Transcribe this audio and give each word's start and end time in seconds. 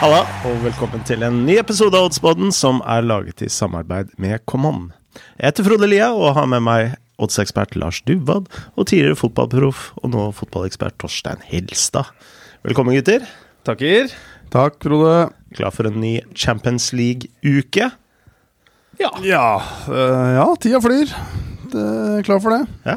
Halla, 0.00 0.22
og 0.48 0.62
velkommen 0.64 1.02
til 1.04 1.20
en 1.26 1.42
ny 1.44 1.58
episode 1.60 1.92
av 1.98 2.06
Oddsboden 2.08 2.48
som 2.56 2.78
er 2.88 3.04
laget 3.04 3.42
i 3.44 3.50
samarbeid 3.52 4.14
med 4.16 4.40
Common. 4.48 4.86
Jeg 5.36 5.50
heter 5.50 5.66
Frode 5.66 5.90
Lia 5.90 6.06
og 6.16 6.38
har 6.38 6.46
med 6.48 6.64
meg 6.64 6.94
oddsekspert 7.20 7.76
Lars 7.76 7.98
Dubad 8.08 8.48
og 8.80 8.86
tidligere 8.88 9.18
fotballproff 9.20 9.90
og 10.00 10.14
nå 10.14 10.24
fotballekspert 10.38 10.96
Torstein 11.04 11.44
Helstad. 11.44 12.08
Velkommen, 12.64 12.96
gutter. 12.96 13.28
Takker. 13.68 14.08
Takk, 14.48 14.80
Frode. 14.80 15.18
Klar 15.58 15.76
for 15.76 15.90
en 15.90 16.00
ny 16.00 16.14
Champions 16.32 16.94
League-uke? 16.96 17.92
Ja. 19.04 19.12
Ja, 19.20 19.46
øh, 19.84 20.28
ja 20.38 20.48
tida 20.64 20.80
flyr. 20.80 21.12
Det 21.76 21.88
er 22.16 22.24
klar 22.24 22.40
for 22.40 22.56
det. 22.56 22.64
Ja. 22.88 22.96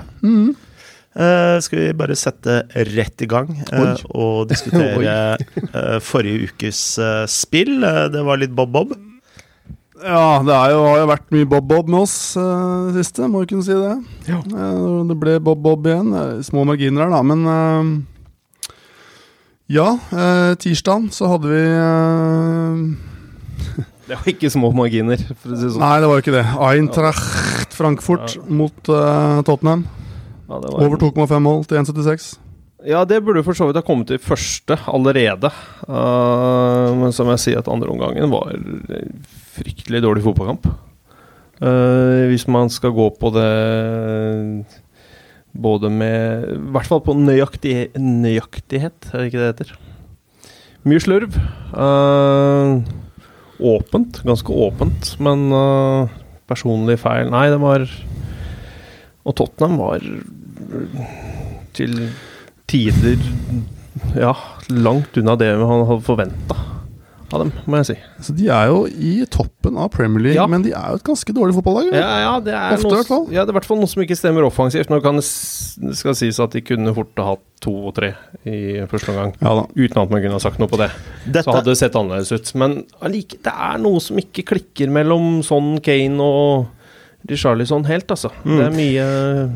Eh, 1.14 1.62
skal 1.62 1.78
vi 1.78 1.94
bare 1.94 2.16
sette 2.18 2.64
rett 2.90 3.22
i 3.22 3.28
gang 3.30 3.46
uh, 3.70 3.94
og 4.18 4.50
diskutere 4.50 5.38
uh, 5.78 6.02
forrige 6.02 6.50
ukes 6.50 6.98
spill? 7.30 7.86
Det 8.14 8.24
var 8.26 8.38
litt 8.42 8.56
bob-bob. 8.58 8.96
Ja, 10.04 10.42
det 10.44 10.52
er 10.56 10.70
jo, 10.74 10.80
har 10.88 10.98
jo 11.04 11.12
vært 11.14 11.32
mye 11.36 11.46
bob-bob 11.48 11.88
med 11.94 12.00
oss 12.08 12.36
uh, 12.36 12.90
det 12.90 13.06
siste, 13.06 13.28
må 13.30 13.40
vi 13.44 13.48
kunne 13.54 13.66
si 13.68 13.76
det. 13.78 13.96
Ja. 14.32 14.40
Det 14.42 15.16
ble 15.22 15.34
bob-bob 15.44 15.82
igjen. 15.88 16.10
Små 16.46 16.60
marginer 16.68 17.02
her, 17.06 17.12
da, 17.14 17.22
men 17.22 17.40
Ja, 19.72 19.98
uh, 20.12 20.54
tirsdag 20.60 21.14
så 21.14 21.28
hadde 21.32 21.48
vi 21.54 21.64
Det 24.10 24.16
var 24.18 24.28
ikke 24.34 24.50
små 24.52 24.68
marginer, 24.76 25.18
for 25.40 25.48
å 25.54 25.56
si 25.56 25.64
det 25.70 25.74
sånn. 25.78 25.86
Nei, 25.86 25.98
det 26.02 26.08
var 26.10 26.16
jo 26.18 26.24
ikke 26.26 26.36
det. 26.36 26.48
Eintracht 26.68 27.72
Frankfurt 27.78 28.30
mot 28.52 28.80
øh, 28.92 29.40
Tottenham. 29.48 29.82
Ja, 30.54 30.86
Over 30.86 31.00
2,5 31.02 31.40
mål 31.44 31.64
til 31.70 31.82
1,76. 31.82 32.34
Ja, 32.84 33.06
det 33.08 33.22
burde 33.24 33.44
for 33.46 33.56
så 33.56 33.70
vidt 33.70 33.80
ha 33.80 33.84
kommet 33.86 34.12
i 34.12 34.20
første 34.20 34.76
allerede. 34.92 35.50
Uh, 35.88 36.92
men 37.00 37.16
som 37.16 37.30
jeg 37.32 37.40
sier, 37.40 37.62
at 37.62 37.70
andre 37.72 37.92
omgangen 37.94 38.32
var 38.32 38.52
fryktelig 39.56 40.02
dårlig 40.04 40.26
fotballkamp. 40.26 40.68
Uh, 41.64 42.28
hvis 42.28 42.44
man 42.52 42.72
skal 42.74 42.92
gå 42.96 43.08
på 43.16 43.32
det 43.32 43.52
både 45.54 45.92
med 45.94 46.48
I 46.50 46.58
hvert 46.76 46.90
fall 46.90 47.04
på 47.06 47.16
nøyaktig, 47.16 47.94
nøyaktighet, 47.96 49.12
er 49.14 49.22
det 49.22 49.30
ikke 49.30 49.40
det 49.40 49.52
heter? 49.52 49.74
Mye 50.84 51.04
slurv. 51.04 51.40
Uh, 51.72 52.84
åpent. 53.64 54.20
Ganske 54.28 54.60
åpent, 54.68 55.14
men 55.24 55.48
personlig 56.52 56.98
feil 57.00 57.30
Nei, 57.32 57.46
det 57.54 57.62
var 57.64 57.86
Og 59.24 59.38
Tottenham 59.40 59.78
var 59.80 60.04
til 61.78 61.98
tider 62.70 63.18
Ja, 64.18 64.34
langt 64.74 65.18
unna 65.22 65.36
det 65.38 65.52
han 65.60 65.86
hadde 65.88 66.02
forventa 66.06 66.60
av 67.34 67.42
dem, 67.42 67.50
må 67.66 67.80
jeg 67.80 67.88
si. 67.88 67.96
Så 68.22 68.34
de 68.38 68.46
er 68.54 68.68
jo 68.70 68.84
i 68.86 69.24
toppen 69.34 69.74
av 69.82 69.88
Premier 69.90 70.22
League, 70.22 70.38
Ja. 70.38 70.44
men 70.46 70.62
de 70.62 70.70
er 70.78 70.92
jo 70.92 71.00
et 71.00 71.04
ganske 71.08 71.34
dårlig 71.34 71.56
fotballag. 71.58 71.88
Ja, 71.98 72.12
ja, 72.22 72.34
det 72.46 72.54
er 72.54 72.76
Ofte, 72.76 72.92
noe, 73.10 73.32
i. 73.32 73.34
Ja, 73.34 73.42
det 73.42 73.50
er 73.50 73.56
i 73.56 73.58
hvert 73.58 73.66
fall 73.66 73.80
noe 73.82 73.90
som 73.90 74.04
ikke 74.04 74.18
stemmer 74.20 74.46
offensivt. 74.46 74.92
Nå 74.94 75.00
kan 75.02 75.18
det 75.18 75.26
skal 75.98 76.14
sies 76.14 76.38
at 76.44 76.54
de 76.54 76.62
kunne 76.62 76.94
fort 76.94 77.10
ha 77.18 77.32
hatt 77.32 77.42
to 77.66 77.74
og 77.90 77.96
tre 77.98 78.12
i 78.46 78.86
første 78.86 79.10
omgang. 79.16 79.34
Ja. 79.42 79.66
Uten 79.66 80.02
at 80.04 80.14
man 80.14 80.22
kunne 80.22 80.38
ha 80.38 80.44
sagt 80.46 80.62
noe 80.62 80.70
på 80.70 80.78
det. 80.78 80.92
Dette, 81.26 81.42
Så 81.48 81.56
hadde 81.58 81.72
det 81.74 81.78
sett 81.82 81.98
annerledes 81.98 82.32
ut. 82.38 82.54
Men 82.62 82.84
allike, 83.02 83.42
det 83.42 83.54
er 83.56 83.82
noe 83.82 83.98
som 84.00 84.22
ikke 84.22 84.46
klikker 84.54 84.94
mellom 84.94 85.42
sånn 85.42 85.80
Kane 85.82 86.22
og 86.22 86.68
Richarlison 87.30 87.86
helt, 87.88 88.10
altså. 88.12 88.32
Mm. 88.44 88.56
Det 88.58 88.66
er 88.66 88.74
mye 88.76 89.06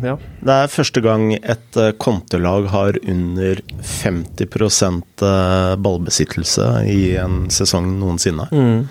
Ja. 0.07 0.13
Det 0.47 0.53
er 0.55 0.71
første 0.71 1.01
gang 1.03 1.33
et 1.35 1.79
uh, 1.79 1.89
kontelag 1.99 2.69
har 2.71 2.99
under 3.03 3.59
50 3.81 4.47
eh, 5.27 5.73
ballbesittelse 5.83 6.69
i 6.87 7.01
en 7.19 7.49
sesong 7.51 7.97
noensinne. 7.99 8.47
Mm. 8.51 8.87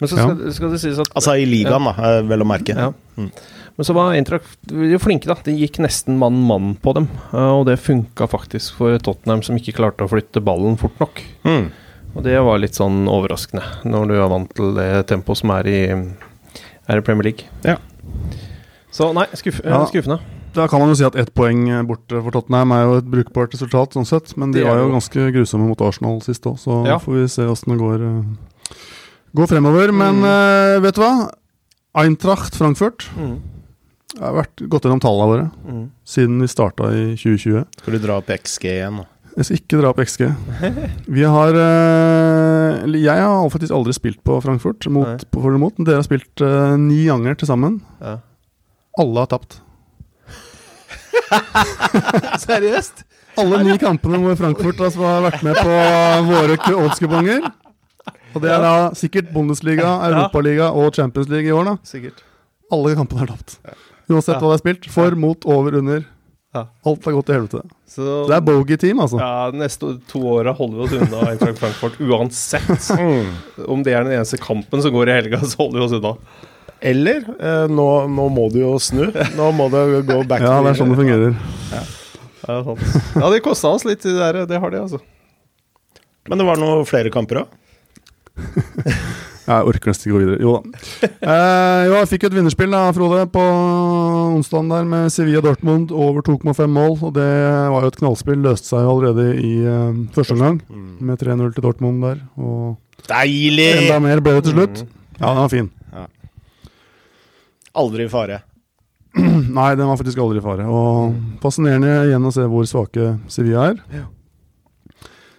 Men 0.00 0.08
så 0.08 0.16
skal, 0.16 0.40
skal 0.56 0.72
det 0.72 0.80
sies 0.82 0.98
at 1.02 1.12
Altså 1.16 1.36
i 1.40 1.46
ligaen, 1.48 1.88
da, 1.88 1.94
eh, 2.00 2.22
vel 2.28 2.44
å 2.44 2.48
merke. 2.48 2.76
Ja. 2.76 2.90
Mm. 3.16 3.30
Men 3.76 3.84
så 3.84 3.92
var 3.92 4.14
Eintracht 4.16 4.70
flinke, 5.02 5.28
da. 5.28 5.36
De 5.44 5.52
gikk 5.52 5.80
nesten 5.84 6.16
mann-mann 6.20 6.76
på 6.80 6.94
dem. 6.96 7.10
eh, 7.32 7.50
Og 7.52 7.66
det 7.68 7.78
funka 7.84 8.28
faktisk 8.32 8.78
for 8.78 8.96
Tottenham, 8.98 9.42
som 9.44 9.58
ikke 9.58 9.76
klarte 9.76 10.06
å 10.06 10.12
flytte 10.12 10.40
ballen 10.44 10.78
fort 10.80 10.96
nok. 11.02 11.20
Mm. 11.44 11.68
Og 12.16 12.24
det 12.24 12.38
var 12.40 12.62
litt 12.62 12.78
sånn 12.78 13.04
overraskende, 13.12 13.62
når 13.84 14.08
du 14.08 14.14
er 14.16 14.30
vant 14.32 14.54
til 14.56 14.72
det 14.78 14.88
tempoet 15.10 15.42
som 15.42 15.52
er 15.52 15.68
i, 15.68 15.80
er 16.88 16.94
det 17.00 17.04
Premier 17.04 17.24
League. 17.30 17.44
Ja. 17.64 17.76
Så 18.92 19.12
nei, 19.14 19.26
skuff, 19.34 19.60
Ja. 19.64 19.84
skuffende. 19.86 20.20
Da 20.54 20.66
kan 20.68 20.80
man 20.80 20.88
jo 20.88 20.94
si 20.94 21.04
at 21.04 21.16
ett 21.16 21.34
poeng 21.34 21.66
borte 21.86 22.22
for 22.22 22.30
Tottenham 22.32 22.72
er 22.72 22.84
jo 22.86 22.96
et 22.98 23.04
brukbart 23.12 23.52
resultat, 23.52 23.92
sånn 23.92 24.06
sett. 24.06 24.34
Men 24.38 24.52
de 24.52 24.62
var 24.64 24.78
jo 24.78 24.90
ganske 24.90 25.26
grusomme 25.34 25.68
mot 25.68 25.80
Arsenal 25.84 26.20
sist 26.22 26.42
òg, 26.48 26.56
så 26.58 26.86
Ja. 26.86 26.98
får 26.98 27.12
vi 27.12 27.26
se 27.28 27.42
åssen 27.42 27.72
det 27.76 27.78
går, 27.78 28.00
eh, 28.00 28.24
går 29.36 29.46
fremover. 29.48 29.92
Men 29.92 30.22
Mm. 30.22 30.24
eh, 30.24 30.80
vet 30.80 30.94
du 30.94 31.00
hva? 31.02 31.30
Eintracht 31.94 32.54
Frankfurt 32.56 33.08
Mm. 33.16 33.40
Jeg 34.14 34.22
har 34.22 34.32
vært, 34.44 34.68
gått 34.68 34.82
gjennom 34.82 35.00
tallene 35.00 35.28
våre 35.28 35.50
Mm. 35.68 35.90
siden 36.06 36.40
vi 36.40 36.46
starta 36.46 36.84
i 36.90 37.16
2020. 37.16 37.66
Skal 37.82 37.92
du 37.92 37.98
dra 37.98 38.16
opp 38.16 38.26
XG 38.30 38.64
igjen 38.64 38.96
nå? 38.96 39.06
Jeg 39.36 39.44
skal 39.44 39.58
ikke 39.60 39.78
dra 39.82 39.90
opp 39.92 39.98
XG. 40.00 40.22
Vi 41.12 41.24
har 41.28 41.56
eh, 41.60 42.84
eller 42.86 43.02
Jeg 43.02 43.20
har 43.20 43.50
faktisk 43.52 43.74
aldri 43.76 43.92
spilt 43.92 44.22
på 44.24 44.38
Frankfurt, 44.40 44.86
mot, 44.88 45.26
på 45.28 45.42
for 45.42 45.50
eller 45.52 45.60
mot. 45.60 45.76
Dere 45.76 46.00
har 46.00 46.06
spilt 46.06 46.40
uh, 46.40 46.72
ni 46.80 47.02
ganger 47.04 47.36
til 47.36 47.50
sammen. 47.50 47.82
Ja. 48.00 48.14
Alle 48.96 49.26
har 49.26 49.28
tapt. 49.34 49.58
Seriøst? 52.46 53.04
Alle 53.36 53.60
ni 53.66 53.76
kampene 53.80 54.22
hvor 54.22 54.38
Frankfurt 54.40 54.80
altså, 54.80 55.04
har 55.04 55.24
vært 55.26 55.44
med 55.44 55.60
på 55.60 55.76
våre 56.30 56.56
ku- 56.62 56.78
oddskuponger. 56.86 57.44
Og 58.36 58.40
det 58.44 58.52
er 58.52 58.64
da 58.64 58.74
sikkert 58.96 59.28
Bundesliga, 59.34 59.90
Europaliga 60.08 60.70
og 60.72 60.96
Champions 60.96 61.28
League 61.28 61.48
i 61.48 61.52
år. 61.52 61.68
da 61.68 61.76
Sikkert. 61.84 62.24
Alle 62.72 62.96
kampene 62.96 63.26
er 63.26 63.34
tapt. 63.34 63.58
Uansett 64.08 64.40
hva 64.40 64.48
det 64.54 64.56
er 64.56 64.64
spilt. 64.64 64.88
For, 64.92 65.16
mot, 65.18 65.44
over, 65.44 65.76
under. 65.82 66.04
Ja. 66.54 66.62
Alt 66.88 67.04
har 67.04 67.12
gått 67.18 67.26
til 67.28 67.36
helvete. 67.36 67.62
Så 67.90 68.04
Det 68.30 68.36
er 68.36 68.44
bogey-team, 68.44 69.00
altså. 69.04 69.18
ja, 69.20 69.50
de 69.52 69.60
neste 69.60 69.90
to 70.08 70.22
åra 70.36 70.54
holder 70.56 70.78
vi 70.78 70.84
oss 70.86 70.94
unna 71.06 71.24
Eintracht 71.30 71.58
Frankfurt 71.60 71.98
uansett. 72.00 72.90
Mm. 72.96 73.32
Om 73.76 73.82
det 73.84 73.96
er 73.96 74.06
den 74.06 74.16
eneste 74.16 74.38
kampen 74.40 74.84
som 74.84 74.94
går 74.94 75.10
i 75.10 75.16
helga, 75.18 75.42
så 75.44 75.64
holder 75.64 75.82
vi 75.82 75.86
oss 75.88 75.96
unna. 75.98 76.14
Eller 76.86 77.24
eh, 77.40 77.66
nå, 77.72 77.88
nå 78.12 78.28
må 78.32 78.48
du 78.52 78.60
jo 78.62 78.72
snu. 78.82 79.04
Nå 79.36 79.50
må 79.56 79.68
du 79.72 79.78
gå 80.06 80.18
back 80.28 80.44
Ja, 80.44 80.58
det 80.64 80.74
er 80.74 80.80
sånn 80.80 80.92
det 80.92 80.98
fungerer. 81.00 81.36
Ja, 81.72 81.84
det 82.46 82.76
ja 83.16 83.30
det 83.32 83.42
kosta 83.44 83.72
oss 83.74 83.86
litt, 83.88 84.04
det 84.04 84.16
der. 84.16 84.44
Det 84.48 84.60
har 84.62 84.72
de, 84.72 84.82
altså. 84.84 85.00
Men 86.28 86.40
det 86.40 86.46
var 86.48 86.60
noen 86.60 86.86
flere 86.88 87.12
kamper 87.14 87.44
òg. 87.44 87.54
Jeg 89.46 89.68
orker 89.70 89.92
nesten 89.92 90.08
ikke 90.08 90.16
gå 90.16 90.22
videre. 90.24 90.38
Jo 90.42 90.54
da. 90.56 90.82
Eh, 91.06 91.82
jo, 91.86 91.92
jeg 92.00 92.08
fikk 92.10 92.26
et 92.26 92.34
vinnerspill 92.34 92.72
da, 92.74 92.80
Frode, 92.96 93.20
på 93.30 93.44
onsdagen 94.34 94.72
der 94.72 94.88
med 94.90 95.12
Sevilla 95.14 95.42
Dortmund 95.44 95.94
over 95.94 96.24
2,5 96.26 96.66
mål. 96.74 96.96
Og 97.06 97.14
det 97.14 97.28
var 97.74 97.86
jo 97.86 97.92
et 97.92 98.00
knallspill. 98.00 98.40
Løste 98.42 98.72
seg 98.72 98.82
jo 98.82 98.96
allerede 98.96 99.28
i 99.38 99.52
eh, 99.62 100.02
første 100.16 100.34
omgang 100.34 100.58
med 100.98 101.22
3-0 101.22 101.54
til 101.54 101.66
Dortmund 101.68 102.02
der. 102.08 102.20
Og 102.40 102.74
Deilig! 103.06 103.70
enda 103.84 104.00
mer 104.02 104.24
ble 104.24 104.34
det 104.40 104.48
til 104.48 104.58
slutt. 104.58 104.82
Ja, 105.20 105.30
den 105.30 105.42
var 105.44 105.52
fin. 105.52 105.70
Aldri 107.76 108.06
i 108.06 108.10
fare. 108.10 108.40
Nei, 109.16 109.70
den 109.76 109.86
var 109.86 109.98
faktisk 110.00 110.20
aldri 110.20 110.40
i 110.40 110.44
fare. 110.44 110.66
Og 110.66 111.40
fascinerende 111.42 111.92
igjen 112.08 112.24
å 112.26 112.32
se 112.34 112.44
hvor 112.50 112.66
svake 112.68 113.14
Sevilla 113.32 113.70
er. 113.70 113.82
Ja. 113.94 114.06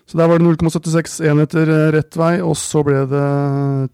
Så 0.08 0.18
der 0.18 0.30
var 0.32 0.40
det 0.40 0.48
0,76 0.48 1.20
enheter 1.28 1.68
eh, 1.68 1.92
rett 1.98 2.16
vei, 2.16 2.38
og 2.40 2.56
så 2.60 2.84
ble 2.88 3.04
det 3.12 3.28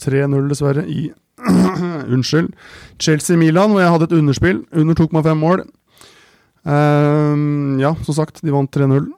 3-0 0.04 0.52
dessverre 0.52 0.86
i 0.86 1.08
Unnskyld. 2.14 2.54
Chelsea-Milan, 3.02 3.74
hvor 3.74 3.82
jeg 3.82 3.94
hadde 3.96 4.10
et 4.12 4.18
underspill 4.20 4.62
under 4.72 5.00
2,5 5.00 5.34
mål. 5.42 5.66
Um, 6.64 7.80
ja, 7.82 7.92
som 8.06 8.16
sagt, 8.16 8.44
de 8.46 8.54
vant 8.54 8.72
3-0. 8.72 9.10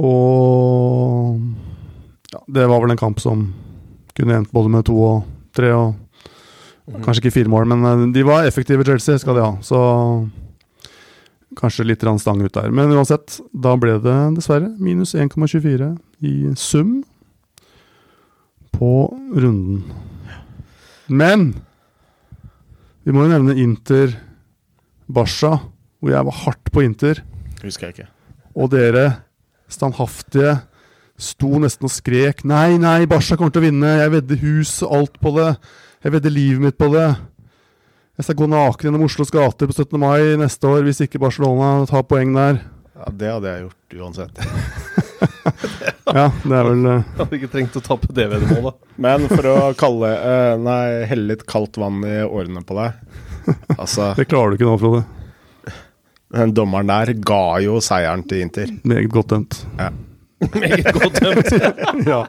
Og 0.00 1.38
ja, 2.32 2.40
det 2.56 2.66
var 2.70 2.82
vel 2.82 2.96
en 2.96 3.00
kamp 3.00 3.20
som 3.22 3.50
kunne 4.16 4.40
endt 4.40 4.54
både 4.54 4.72
med 4.72 4.88
to 4.88 4.96
og 4.98 5.26
tre 5.56 5.72
og 5.76 5.96
Kanskje 6.88 7.20
ikke 7.20 7.34
fire 7.34 7.50
mål, 7.52 7.66
men 7.68 7.82
eh, 7.84 8.02
de 8.14 8.22
var 8.24 8.46
effektive, 8.48 8.80
Chelsea, 8.80 9.18
skal 9.20 9.36
de 9.36 9.42
ha. 9.44 9.50
Så 9.60 9.78
kanskje 11.58 11.86
litt 11.86 12.04
stang 12.22 12.42
ut 12.42 12.54
der. 12.54 12.70
Men 12.70 12.92
uansett, 12.94 13.40
da 13.52 13.74
ble 13.76 13.98
det 14.02 14.16
dessverre 14.38 14.70
minus 14.78 15.14
1,24 15.14 15.96
i 16.22 16.34
sum 16.56 17.02
på 18.74 18.92
runden. 19.34 19.82
Men 21.08 21.50
vi 23.02 23.14
må 23.14 23.24
jo 23.24 23.32
nevne 23.32 23.56
Inter 23.58 24.12
Barca, 25.08 25.56
hvor 25.98 26.12
jeg 26.12 26.28
var 26.28 26.40
hardt 26.44 26.72
på 26.72 26.84
Inter. 26.84 27.22
Husker 27.62 27.88
jeg 27.88 27.96
ikke. 27.96 28.10
Og 28.58 28.70
dere 28.74 29.06
standhaftige 29.68 30.58
sto 31.18 31.58
nesten 31.58 31.88
og 31.88 31.92
skrek 31.92 32.44
Nei, 32.46 32.78
nei, 32.80 33.08
Barca 33.10 33.36
kommer 33.36 33.52
til 33.54 33.64
å 33.64 33.66
vinne. 33.66 33.96
Jeg 34.02 34.12
vedder 34.14 34.42
hus 34.44 34.76
og 34.86 34.94
alt 34.98 35.18
på 35.22 35.32
det. 35.38 35.50
Jeg 36.04 36.14
vedder 36.14 36.34
livet 36.34 36.64
mitt 36.68 36.78
på 36.78 36.90
det. 36.92 37.08
Jeg 38.18 38.26
skal 38.26 38.38
gå 38.40 38.48
naken 38.50 38.88
gjennom 38.88 39.04
Oslos 39.06 39.30
gater 39.30 39.68
på 39.70 39.74
17. 39.76 39.94
mai 40.02 40.34
neste 40.40 40.66
år 40.66 40.82
hvis 40.86 41.04
ikke 41.04 41.20
Barcelona 41.22 41.84
tar 41.86 42.02
poeng 42.08 42.32
der. 42.34 42.58
Ja, 42.98 43.12
Det 43.14 43.28
hadde 43.30 43.52
jeg 43.52 43.66
gjort 43.68 43.98
uansett. 44.02 44.34
Ja, 46.08 46.30
det 46.40 46.54
er 46.56 46.64
vel 46.64 46.84
Jeg 46.86 47.02
Hadde 47.18 47.36
ikke 47.36 47.48
trengt 47.52 47.74
å 47.76 47.80
tappe 47.84 48.08
det 48.16 48.24
veddemålet. 48.30 48.76
Men 49.04 49.26
for 49.28 49.44
å 49.50 49.54
kalle 49.76 50.08
eh, 50.16 50.54
Nei, 50.60 51.04
helle 51.08 51.34
litt 51.34 51.42
kaldt 51.48 51.76
vann 51.80 51.98
i 52.04 52.22
årene 52.24 52.62
på 52.64 52.76
deg 52.78 52.96
Altså, 53.76 54.10
Det 54.18 54.24
klarer 54.30 54.54
du 54.54 54.56
ikke 54.56 54.68
nå, 54.70 54.76
Frode. 54.80 55.02
den 56.32 56.54
dommeren 56.56 56.88
der 56.88 57.12
ga 57.28 57.42
jo 57.64 57.76
seieren 57.84 58.24
til 58.28 58.40
Inter. 58.46 58.72
Meget 58.88 59.12
godt 59.12 59.34
dømt. 59.34 59.60
Meget 60.56 60.92
godt 60.96 61.20
dømt. 61.24 61.52
Ja. 62.08 62.22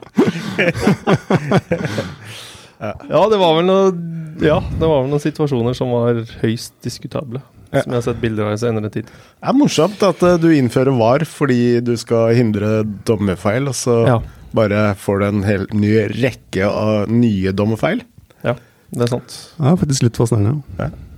Ja, 2.80 3.22
det 3.30 3.40
var 3.42 3.58
vel 3.58 3.66
noen, 3.68 4.04
Ja, 4.40 4.60
det 4.80 4.88
var 4.88 5.02
vel 5.04 5.10
noen 5.12 5.24
situasjoner 5.24 5.76
som 5.76 5.92
var 5.92 6.22
høyst 6.42 6.78
diskutable. 6.86 7.42
Ja. 7.70 7.84
Som 7.84 7.92
jeg 7.94 8.00
har 8.00 8.06
sett 8.08 8.22
bilder 8.22 8.48
av 8.48 8.56
i 8.56 8.62
senere 8.62 8.90
tid. 8.90 9.10
Det 9.12 9.46
er 9.52 9.54
morsomt 9.58 10.02
at 10.08 10.24
uh, 10.26 10.38
du 10.42 10.48
innfører 10.56 10.96
VAR 10.98 11.26
fordi 11.30 11.78
du 11.86 11.92
skal 12.02 12.32
hindre 12.38 12.80
dommerfeil, 13.06 13.68
og 13.70 13.76
så 13.78 13.98
Ja. 14.08 14.16
bare 14.56 14.96
får 14.98 15.20
du 15.20 15.26
en 15.28 15.44
hel 15.46 15.68
ny 15.76 15.92
rekke 16.16 16.66
av 16.66 17.12
nye 17.14 17.52
dommerfeil. 17.54 18.02
Ja, 18.48 18.56
det 18.96 19.06
er 19.06 19.12
sant. 19.14 19.36
Det 19.60 19.68
er 19.70 19.78
faktisk 19.84 20.08
litt 20.08 20.18
fascinerende. 20.18 20.64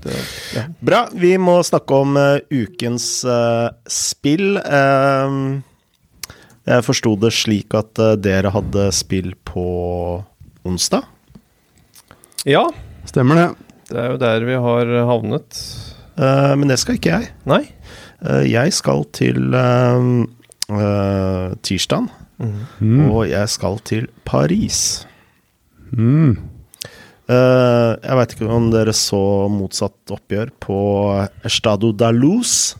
Det, 0.01 0.17
ja. 0.57 0.65
Bra. 0.81 1.05
Vi 1.13 1.35
må 1.37 1.59
snakke 1.63 2.01
om 2.03 2.17
uh, 2.17 2.41
ukens 2.51 3.23
uh, 3.23 3.69
spill. 3.87 4.57
Uh, 4.57 5.61
jeg 6.67 6.83
forsto 6.89 7.15
det 7.21 7.31
slik 7.37 7.73
at 7.77 7.95
dere 8.21 8.51
hadde 8.51 8.89
spill 8.93 9.31
på 9.47 9.63
onsdag. 10.67 11.07
Ja, 12.45 12.63
Stemmer 13.05 13.35
det. 13.35 13.47
det 13.89 13.97
er 13.99 14.11
jo 14.13 14.17
der 14.21 14.45
vi 14.47 14.55
har 14.61 14.91
havnet. 15.09 15.57
Uh, 16.19 16.53
men 16.59 16.69
det 16.69 16.77
skal 16.81 16.95
ikke 16.99 17.11
jeg. 17.15 17.29
Nei? 17.49 17.63
Uh, 18.21 18.43
jeg 18.45 18.73
skal 18.77 19.03
til 19.15 19.53
uh, 19.57 21.53
tirsdag, 21.65 22.09
Mm. 22.81 23.11
og 23.13 23.27
jeg 23.29 23.49
skal 23.53 23.75
til 23.85 24.07
Paris. 24.25 25.05
Mm. 25.93 26.31
Eh, 27.29 27.91
jeg 28.01 28.17
veit 28.17 28.31
ikke 28.33 28.47
om 28.49 28.71
dere 28.73 28.95
så 28.97 29.19
motsatt 29.53 30.09
oppgjør 30.15 30.49
på 30.63 30.77
Estado 31.45 31.91
da 31.93 32.09
Luz. 32.09 32.73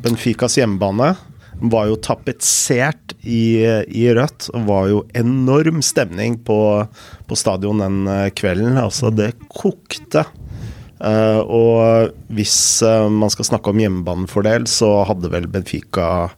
Benficas 0.00 0.56
hjemmebane 0.56 1.10
var 1.72 1.88
jo 1.90 1.98
tapetsert 2.02 3.14
i, 3.22 3.64
i 3.88 4.06
rødt. 4.14 4.50
og 4.54 4.66
var 4.68 4.88
jo 4.90 5.02
enorm 5.14 5.82
stemning 5.84 6.38
på, 6.44 6.58
på 7.28 7.38
stadion 7.38 7.82
den 7.82 8.08
eh, 8.10 8.30
kvelden. 8.36 8.78
Altså, 8.80 9.12
det 9.14 9.34
kokte. 9.48 10.26
Uh, 11.04 11.40
og 11.42 12.14
hvis 12.32 12.56
uh, 12.86 13.10
man 13.12 13.32
skal 13.32 13.48
snakke 13.50 13.72
om 13.72 13.80
hjemmebanefordel, 13.82 14.68
så 14.70 15.02
hadde 15.08 15.30
vel 15.32 15.48
Benfica 15.50 16.30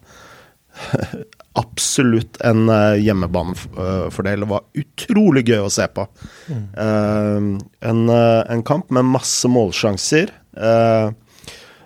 absolutt 1.60 2.40
en 2.44 2.66
uh, 2.72 2.96
hjemmebanefordel. 2.98 4.42
Det 4.42 4.50
var 4.50 4.66
utrolig 4.82 5.44
gøy 5.46 5.60
å 5.62 5.72
se 5.72 5.86
på. 5.92 6.08
Eh, 6.52 7.46
en, 7.90 8.02
en 8.10 8.66
kamp 8.66 8.90
med 8.92 9.08
masse 9.08 9.48
målsjanser. 9.48 10.32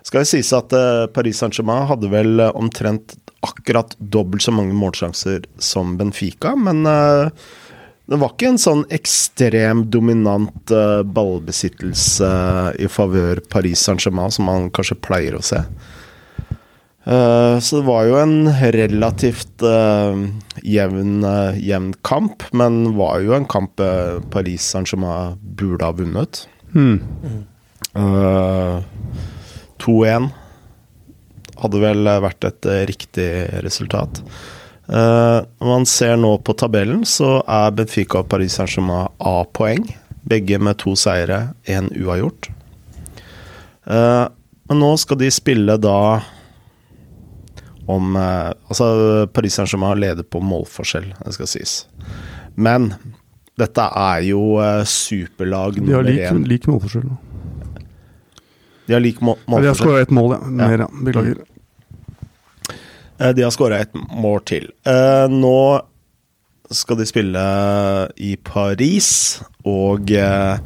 Skal 0.01 0.23
det 0.23 0.27
sies 0.27 0.49
at 0.55 0.73
Paris 1.15 1.39
Saint-Germain 1.39 1.87
hadde 1.87 2.09
vel 2.11 2.43
omtrent 2.49 3.15
akkurat 3.41 3.95
dobbelt 3.97 4.43
så 4.45 4.53
mange 4.53 4.75
målsjanser 4.77 5.45
som 5.61 5.97
Benfica, 5.97 6.55
men 6.55 6.85
eh, 6.85 7.29
det 8.11 8.19
var 8.19 8.33
ikke 8.33 8.51
en 8.51 8.61
sånn 8.61 8.83
ekstrem 8.93 9.85
dominant 9.93 10.73
eh, 10.73 11.01
ballbesittelse 11.07 12.31
i 12.81 12.89
favør 12.91 13.41
Paris 13.51 13.83
Saint-Germain 13.87 14.33
som 14.33 14.49
man 14.49 14.69
kanskje 14.75 14.99
pleier 15.01 15.37
å 15.37 15.43
se. 15.45 15.63
Eh, 17.01 17.55
så 17.57 17.79
det 17.79 17.85
var 17.87 18.05
jo 18.09 18.19
en 18.21 18.51
relativt 18.75 19.65
jevn, 20.61 21.15
jevn 21.57 21.93
kamp, 22.05 22.45
men 22.53 22.83
var 22.99 23.23
jo 23.25 23.37
en 23.37 23.49
kamp 23.49 23.81
Paris 24.33 24.69
Saint-Germain 24.73 25.39
burde 25.41 25.87
ha 25.87 25.95
vunnet. 25.97 26.45
Mm. 26.75 27.01
Uh, 27.91 28.79
2-1 29.83 30.29
hadde 31.61 31.79
vel 31.83 32.07
vært 32.23 32.47
et 32.47 32.65
eh, 32.69 32.83
riktig 32.89 33.29
resultat. 33.65 34.21
Eh, 34.89 35.39
når 35.61 35.69
man 35.69 35.85
ser 35.87 36.17
nå 36.19 36.33
på 36.43 36.55
tabellen, 36.57 37.03
så 37.07 37.39
er 37.45 37.71
Benfica 37.77 38.23
og 38.23 38.29
Paris 38.31 38.57
Saint-Germain 38.57 39.07
A-poeng. 39.19 39.85
Begge 40.27 40.59
med 40.61 40.77
to 40.81 40.95
seire, 40.99 41.53
én 41.69 41.87
uavgjort. 41.97 42.49
Eh, 43.87 44.25
men 44.69 44.79
nå 44.83 44.91
skal 45.01 45.19
de 45.21 45.31
spille 45.33 45.77
da 45.81 45.95
om 47.91 48.13
Altså, 48.15 49.27
Paris 49.33 49.57
Saint-Germain 49.57 49.99
leder 49.99 50.23
på 50.23 50.39
målforskjell, 50.45 51.09
det 51.25 51.33
skal 51.35 51.49
sies. 51.49 51.73
Men 52.55 52.93
dette 53.59 53.83
er 53.83 54.21
jo 54.29 54.43
superlag 54.87 55.75
De 55.75 55.91
har 55.91 56.05
nummer 56.05 56.39
lik, 56.47 56.47
lik 56.53 56.69
målforskjell. 56.71 57.09
nå. 57.09 57.17
De 58.87 58.95
har 58.95 59.03
lik 59.03 59.19
må 59.23 59.35
Ja, 59.35 59.41
De 59.43 59.51
har 59.51 59.59
målforskjell. 59.65 59.81
skåra 59.81 60.01
ett 60.05 60.13
mål, 60.15 60.31
ja. 60.37 60.39
Mer, 60.61 60.77
ja. 60.85 60.87
Beklager. 61.05 61.41
Eh, 63.21 63.33
De 63.37 63.45
har 63.45 63.53
skåra 63.53 63.81
et 63.83 63.93
mål 63.93 64.41
til. 64.49 64.69
Eh, 64.87 65.27
Nå 65.29 65.81
skal 66.71 66.97
de 67.01 67.05
spille 67.05 67.41
i 68.23 68.35
Paris, 68.47 69.09
og 69.67 70.11
eh, 70.15 70.57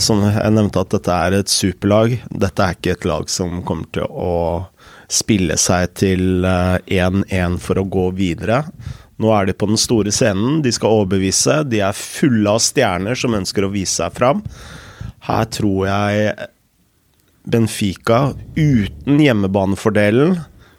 som 0.00 0.22
jeg 0.24 0.54
nevnte 0.54 0.80
at 0.84 0.94
dette 0.94 1.16
er 1.26 1.36
et 1.40 1.50
superlag. 1.52 2.14
Dette 2.30 2.62
er 2.64 2.76
ikke 2.78 2.94
et 2.94 3.08
lag 3.10 3.28
som 3.32 3.60
kommer 3.66 3.90
til 3.92 4.06
å 4.08 4.36
spille 5.10 5.56
seg 5.58 5.92
til 5.98 6.46
eh, 6.46 6.78
1-1 7.02 7.58
for 7.64 7.80
å 7.82 7.86
gå 7.88 8.06
videre. 8.16 8.62
Nå 9.18 9.32
er 9.34 9.48
de 9.48 9.56
på 9.58 9.66
den 9.66 9.80
store 9.80 10.12
scenen, 10.14 10.60
de 10.62 10.70
skal 10.70 11.00
overbevise. 11.00 11.64
De 11.66 11.80
er 11.82 11.96
fulle 11.98 12.52
av 12.54 12.62
stjerner 12.62 13.18
som 13.18 13.34
ønsker 13.34 13.66
å 13.66 13.72
vise 13.74 13.96
seg 13.98 14.14
fram. 14.14 14.44
Her 15.26 15.48
tror 15.50 15.88
jeg 15.88 16.36
Benfica, 17.48 18.20
uten 18.54 19.18
hjemmebanefordelen, 19.24 20.36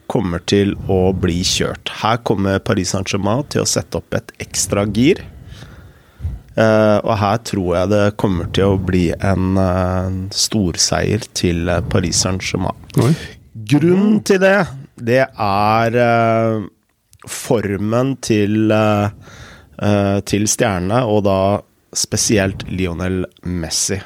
kommer 0.09 0.41
til 0.50 0.73
å 0.89 1.11
bli 1.15 1.41
kjørt. 1.45 1.91
Her 2.01 2.21
kommer 2.25 2.61
Paris 2.63 2.94
Saint-Germain 2.95 3.45
til 3.51 3.63
å 3.63 3.69
sette 3.69 4.01
opp 4.01 4.15
et 4.17 4.33
ekstra 4.41 4.85
gir. 4.89 5.21
Uh, 6.59 7.00
og 7.06 7.13
her 7.21 7.38
tror 7.47 7.69
jeg 7.77 7.91
det 7.94 8.06
kommer 8.19 8.50
til 8.56 8.73
å 8.73 8.79
bli 8.83 9.05
en 9.15 9.55
uh, 9.55 10.10
storseier 10.36 11.24
til 11.38 11.69
eh, 11.72 11.86
Paris 11.88 12.19
Saint-Germain. 12.25 12.75
Grunnen 13.69 14.19
til 14.27 14.41
det, 14.43 14.57
det 15.00 15.22
er 15.24 15.95
uh, 15.95 16.67
formen 17.29 18.15
til, 18.24 18.74
til 20.31 20.45
stjernene, 20.50 21.01
og 21.05 21.25
da 21.27 21.39
spesielt 21.95 22.63
Lionel 22.72 23.25
Messi. 23.43 24.00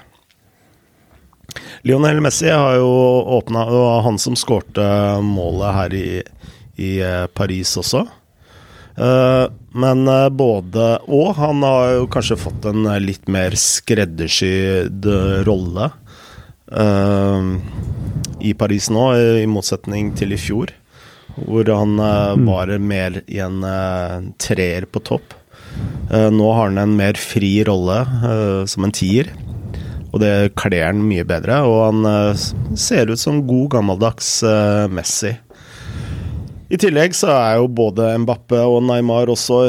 Lionel 1.84 2.22
Messi 2.24 2.48
har 2.48 2.78
jo 2.80 2.92
åpna 3.38 3.66
Det 3.68 3.80
var 3.84 4.02
han 4.06 4.20
som 4.20 4.36
skårte 4.40 4.84
målet 5.22 5.75
her 5.75 5.96
i, 6.00 6.10
i 6.80 6.92
eh, 7.04 7.25
Paris 7.28 7.75
også. 7.78 8.06
Eh, 8.96 9.46
men 9.74 10.08
eh, 10.08 10.30
både 10.30 11.00
Og 11.10 11.34
han 11.36 11.63
har 11.66 11.96
jo 11.96 12.10
kanskje 12.13 12.38
fått 12.38 12.68
en 12.70 12.86
litt 13.02 13.28
mer 13.32 13.58
skreddersydd 13.58 15.08
rolle 15.48 15.92
i 16.74 18.52
Paris 18.58 18.88
nå, 18.90 19.02
i 19.44 19.46
motsetning 19.46 20.08
til 20.18 20.34
i 20.34 20.40
fjor. 20.42 20.72
Hvor 21.36 21.68
han 21.70 22.00
eh, 22.02 22.34
var 22.48 22.72
mer 22.82 23.20
i 23.28 23.38
en 23.44 23.60
treer 24.42 24.88
på 24.90 25.04
topp. 25.06 25.36
Nå 26.10 26.48
har 26.54 26.68
han 26.70 26.80
en 26.82 26.96
mer 26.98 27.18
fri 27.18 27.56
rolle 27.66 28.00
som 28.70 28.86
en 28.86 28.94
tier. 28.94 29.32
Og 30.13 30.22
det 30.22 30.53
kler 30.60 30.91
han 30.91 31.01
mye 31.08 31.25
bedre, 31.25 31.63
og 31.65 31.79
han 31.88 32.10
eh, 32.10 32.43
ser 32.77 33.10
ut 33.10 33.22
som 33.22 33.41
god, 33.48 33.72
gammeldags 33.77 34.36
eh, 34.46 34.86
Messi. 34.93 35.34
I 36.74 36.79
tillegg 36.82 37.15
så 37.17 37.32
er 37.34 37.58
jo 37.60 37.70
både 37.70 38.13
Mbappe 38.24 38.62
og 38.65 38.86
Neymar 38.86 39.29
også 39.34 39.65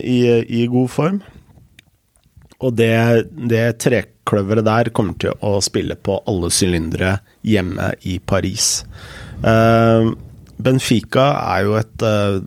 i, 0.00 0.20
i 0.44 0.66
god 0.72 0.92
form. 0.92 1.18
Og 2.64 2.76
det, 2.76 3.28
det 3.50 3.64
trekløveret 3.84 4.64
der 4.64 4.92
kommer 4.96 5.16
til 5.20 5.36
å 5.44 5.58
spille 5.64 5.98
på 6.00 6.20
alle 6.28 6.48
sylindere 6.54 7.18
hjemme 7.44 7.90
i 8.08 8.16
Paris. 8.24 8.86
Uh, 9.44 10.14
Benfica 10.56 11.26
er 11.42 11.66
jo 11.66 11.74
et 11.76 12.04
eh, 12.08 12.38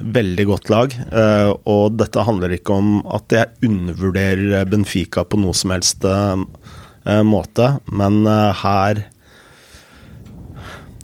veldig 0.00 0.46
godt 0.48 0.72
lag, 0.72 0.94
eh, 0.94 1.50
og 1.68 1.98
dette 1.98 2.24
handler 2.26 2.54
ikke 2.56 2.76
om 2.78 2.98
at 3.14 3.34
jeg 3.34 3.68
undervurderer 3.68 4.66
Benfica 4.70 5.24
på 5.24 5.40
noe 5.40 5.56
som 5.56 5.74
helst 5.74 6.06
eh, 6.06 6.42
eh, 7.08 7.22
måte, 7.26 7.76
men 7.90 8.22
her 8.62 9.06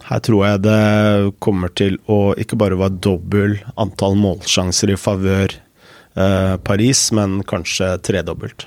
her 0.05 0.21
tror 0.21 0.43
jeg 0.45 0.61
det 0.67 1.35
kommer 1.45 1.73
til 1.73 1.97
å 2.13 2.35
ikke 2.37 2.59
bare 2.61 2.77
være 2.77 3.01
dobbel 3.07 3.57
antall 3.81 4.19
målsjanser 4.21 4.93
i 4.93 4.99
favør 5.01 5.55
eh, 5.57 6.57
Paris, 6.61 7.07
men 7.17 7.39
kanskje 7.49 7.95
tredobbelt. 8.05 8.67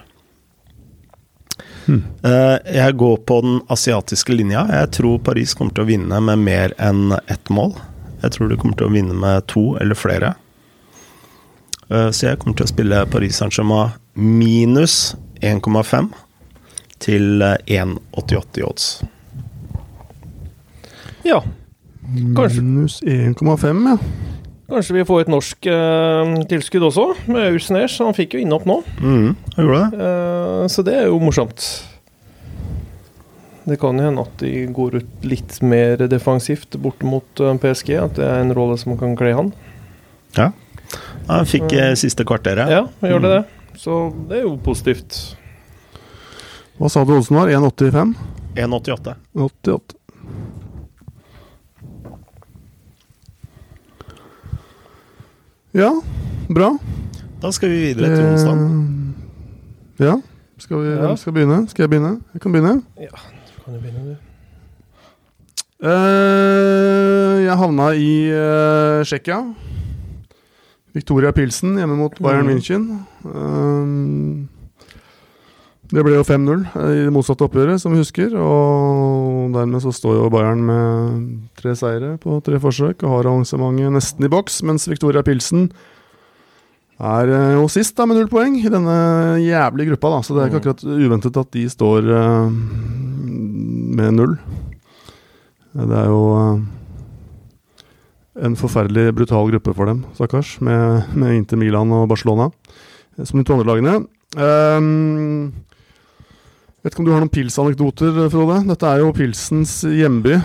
Eh, 1.88 2.58
jeg 2.76 2.98
går 3.00 3.18
på 3.30 3.38
den 3.46 3.60
asiatiske 3.72 4.36
linja. 4.36 4.66
Jeg 4.82 4.92
tror 4.98 5.22
Paris 5.24 5.54
kommer 5.56 5.76
til 5.78 5.86
å 5.86 5.92
vinne 5.92 6.20
med 6.24 6.42
mer 6.44 6.74
enn 6.82 7.14
ett 7.28 7.54
mål. 7.54 7.78
Jeg 8.24 8.32
tror 8.34 8.50
du 8.50 8.56
kommer 8.58 8.76
til 8.80 8.88
å 8.88 8.94
vinne 8.94 9.14
med 9.14 9.46
to 9.48 9.76
eller 9.82 9.96
flere. 9.96 10.34
Eh, 11.90 12.10
Så 12.12 12.28
jeg 12.28 12.40
kommer 12.40 12.58
til 12.58 12.66
å 12.66 12.72
spille 12.72 13.06
Paris 13.12 13.38
Saint-Germain 13.40 13.92
minus 14.16 15.16
1,5 15.42 16.10
til 17.00 17.42
eh, 17.42 17.58
1,88 17.68 18.58
i 18.60 18.64
odds. 18.66 18.88
Ja. 21.28 21.42
Kanskje. 22.36 22.62
Minus 22.64 23.02
1,5, 23.04 23.84
ja. 23.92 23.98
Kanskje 24.68 24.94
vi 24.98 25.04
får 25.08 25.22
et 25.24 25.30
norsk 25.32 25.68
eh, 25.72 26.34
tilskudd 26.52 26.84
også, 26.90 27.06
med 27.32 27.54
Ausnes. 27.54 27.98
Han 28.04 28.16
fikk 28.18 28.36
jo 28.36 28.42
innhopp 28.44 28.66
nå, 28.68 28.82
Mm, 29.00 29.30
jeg 29.56 29.64
gjorde 29.66 29.84
det. 29.92 30.08
eh, 30.08 30.66
så 30.74 30.84
det 30.84 30.96
er 30.98 31.06
jo 31.08 31.20
morsomt. 31.24 31.68
Det 33.68 33.76
kan 33.82 33.98
jo 34.00 34.06
hende 34.08 34.24
at 34.24 34.38
de 34.40 34.52
går 34.72 34.96
ut 35.02 35.26
litt 35.28 35.58
mer 35.62 36.00
defensivt 36.08 36.78
bort 36.80 37.02
mot 37.04 37.42
eh, 37.44 37.58
PSG. 37.60 37.90
At 38.00 38.16
det 38.16 38.24
er 38.28 38.40
en 38.46 38.54
rolle 38.56 38.78
som 38.80 38.96
kan 39.00 39.18
kle 39.20 39.34
han. 39.36 39.52
Ja. 40.38 40.52
Han 41.28 41.46
fikk 41.50 41.74
eh, 41.76 41.92
siste 42.00 42.24
kvarteret. 42.28 42.72
Ja, 42.72 42.86
gjør 43.04 43.26
det 43.26 43.34
det. 43.36 43.44
Så 43.78 43.98
det 44.30 44.40
er 44.40 44.46
jo 44.48 44.56
positivt. 44.64 45.18
Hva 46.80 46.90
sa 46.94 47.04
du 47.06 47.12
Olsen 47.18 47.36
var? 47.36 47.52
1,85? 47.52 48.16
1,88. 48.56 49.18
88. 49.36 49.96
Ja, 55.72 55.92
bra. 56.50 56.78
Da 57.42 57.52
skal 57.54 57.70
vi 57.70 57.82
videre 57.92 58.16
til 58.16 58.26
onsdag. 58.26 58.64
Eh, 60.00 60.06
Ja. 60.08 60.16
Skal 60.58 60.78
vi, 60.82 60.90
Ja. 60.96 61.16
Skal 61.16 61.34
begynne? 61.34 61.68
Skal 61.70 61.84
jeg 61.84 61.90
begynne? 61.90 62.22
Jeg 62.34 62.42
kan 62.42 62.52
begynne. 62.52 62.82
Kan 63.68 63.76
du 63.76 63.82
begynne, 63.84 64.16
du? 64.16 64.16
Uh, 65.84 67.44
jeg 67.44 67.58
havna 67.60 67.90
i 68.00 68.12
uh, 68.32 69.04
Tsjekkia. 69.06 69.42
Victoria 70.96 71.34
Pilsen 71.36 71.76
hjemme 71.78 71.98
mot 72.00 72.16
Bayern 72.24 72.48
Mhm. 72.48 72.54
München. 72.56 72.86
Eh, 73.28 74.48
det 75.94 76.04
ble 76.04 76.16
jo 76.16 76.24
5-0 76.26 76.64
i 76.74 77.04
det 77.06 77.12
motsatte 77.14 77.46
oppgjøret, 77.46 77.78
som 77.84 77.92
vi 77.94 78.00
husker. 78.02 78.34
Og 78.34 79.52
dermed 79.54 79.84
så 79.84 79.92
står 79.94 80.16
jo 80.18 80.30
Bayern 80.34 80.64
med 80.66 81.28
tre 81.60 81.76
seire 81.78 82.16
på 82.24 82.40
tre 82.44 82.58
forsøk 82.64 83.04
og 83.04 83.12
har 83.14 83.30
arrangementet 83.30 83.94
nesten 83.94 84.26
i 84.26 84.32
boks, 84.32 84.64
mens 84.66 84.88
Victoria 84.90 85.22
Pilsen 85.22 85.68
er 87.00 87.30
eh, 87.30 87.52
jo 87.54 87.68
sist 87.70 87.94
da 87.98 88.06
med 88.10 88.18
null 88.18 88.30
poeng 88.32 88.56
i 88.58 88.70
denne 88.74 88.96
jævlige 89.44 89.92
gruppa, 89.92 90.10
da. 90.16 90.22
Så 90.26 90.34
det 90.34 90.42
er 90.44 90.50
ikke 90.50 90.58
Mhm. 90.58 90.64
akkurat 90.66 90.84
uventet 91.06 91.38
at 91.38 91.52
de 91.54 91.66
står 91.70 92.08
uh, 92.10 92.50
med 93.98 94.14
null. 94.18 94.34
Det 95.78 95.94
er 95.94 96.08
jo 96.10 96.22
uh, 96.34 96.60
en 98.42 98.56
forferdelig 98.58 99.14
brutal 99.18 99.52
gruppe 99.52 99.76
for 99.78 99.86
dem, 99.86 100.04
stakkars, 100.18 100.56
med, 100.62 101.06
med 101.16 101.36
Inter 101.38 101.58
Milan 101.58 101.92
og 101.94 102.08
Barcelona 102.10 102.50
eh, 103.18 103.24
som 103.26 103.38
de 103.40 103.46
to 103.46 103.54
andre 103.58 103.70
lagene. 103.70 103.96
Um, 104.38 105.54
vet 106.84 106.92
ikke 106.94 107.02
om 107.02 107.06
du 107.08 107.14
har 107.14 107.22
noen 107.24 107.34
pilsanekdoter, 107.34 108.30
Frode? 108.34 108.60
Dette 108.68 108.90
er 108.90 109.02
jo 109.02 109.14
pilsens 109.14 109.80
hjemby. 109.86 110.36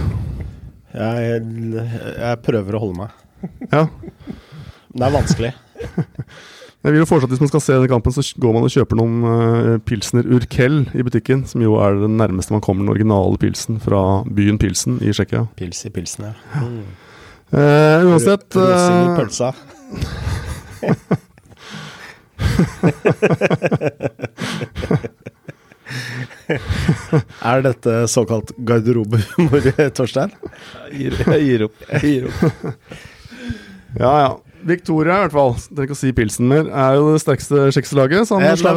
Jeg, 0.92 1.42
jeg 2.21 2.40
prøver 2.44 2.76
å 2.76 2.82
holde 2.85 2.99
meg. 3.06 3.21
Ja. 3.73 3.87
Det 4.92 5.06
er 5.09 5.14
vanskelig. 5.16 5.52
Jeg 6.82 6.96
vil 6.96 6.98
jo 6.98 7.06
foreslå 7.06 7.28
at 7.28 7.32
Hvis 7.36 7.42
man 7.44 7.50
skal 7.52 7.62
se 7.62 7.74
denne 7.76 7.90
kampen, 7.90 8.12
så 8.14 8.22
går 8.42 8.52
man 8.56 8.64
og 8.66 8.72
kjøper 8.74 8.98
noen 8.98 9.16
eh, 9.30 9.76
pilsner 9.86 10.26
Urkel 10.34 10.80
i 10.98 11.04
butikken, 11.06 11.44
som 11.46 11.62
jo 11.62 11.76
er 11.78 11.94
den 12.00 12.16
nærmeste 12.18 12.54
man 12.54 12.64
kommer 12.64 12.82
den 12.82 12.90
originale 12.90 13.38
pilsen 13.38 13.78
fra 13.82 14.00
byen 14.26 14.58
Pilsen 14.58 14.98
i 14.98 15.14
Tsjekkia. 15.14 15.46
Pils 15.58 15.86
i 15.86 15.90
pilsen, 15.94 16.24
ja. 16.26 16.34
Mm. 16.58 16.82
Eh, 17.52 18.06
uansett 18.10 18.48
Pilsen 18.50 18.96
i 18.98 19.06
eh, 19.06 19.16
pølsa. 19.20 19.54
er 27.52 27.62
dette 27.62 28.08
såkalt 28.10 28.50
garderobehumor, 28.58 29.62
Torstein? 29.94 30.34
Jeg 30.90 30.98
gir, 30.98 31.12
jeg 31.30 31.42
gir 31.46 31.60
opp. 31.68 31.76
Jeg 31.92 32.00
gir 32.08 32.22
opp. 32.32 32.38
Ja, 34.02 34.12
ja. 34.24 34.32
Victoria, 34.66 35.16
i 35.19 35.25
hvert 35.26 35.35
fall, 35.35 35.54
trenger 35.69 35.88
ikke 35.88 35.97
å 35.97 36.00
si 36.00 36.12
pilsen 36.16 36.49
mer, 36.50 36.69
er 36.71 36.95
jo 36.99 37.12
det 37.14 37.23
sterkeste 37.25 37.64
sjekselaget. 37.75 38.28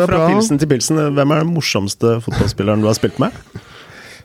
fra 0.10 0.20
pilsen 0.34 0.60
til 0.62 0.68
pilsen, 0.72 1.02
hvem 1.18 1.32
er 1.36 1.44
den 1.44 1.54
morsomste 1.54 2.16
fotballspilleren 2.26 2.82
du 2.82 2.88
har 2.90 2.98
spilt 2.98 3.20
med? 3.22 3.32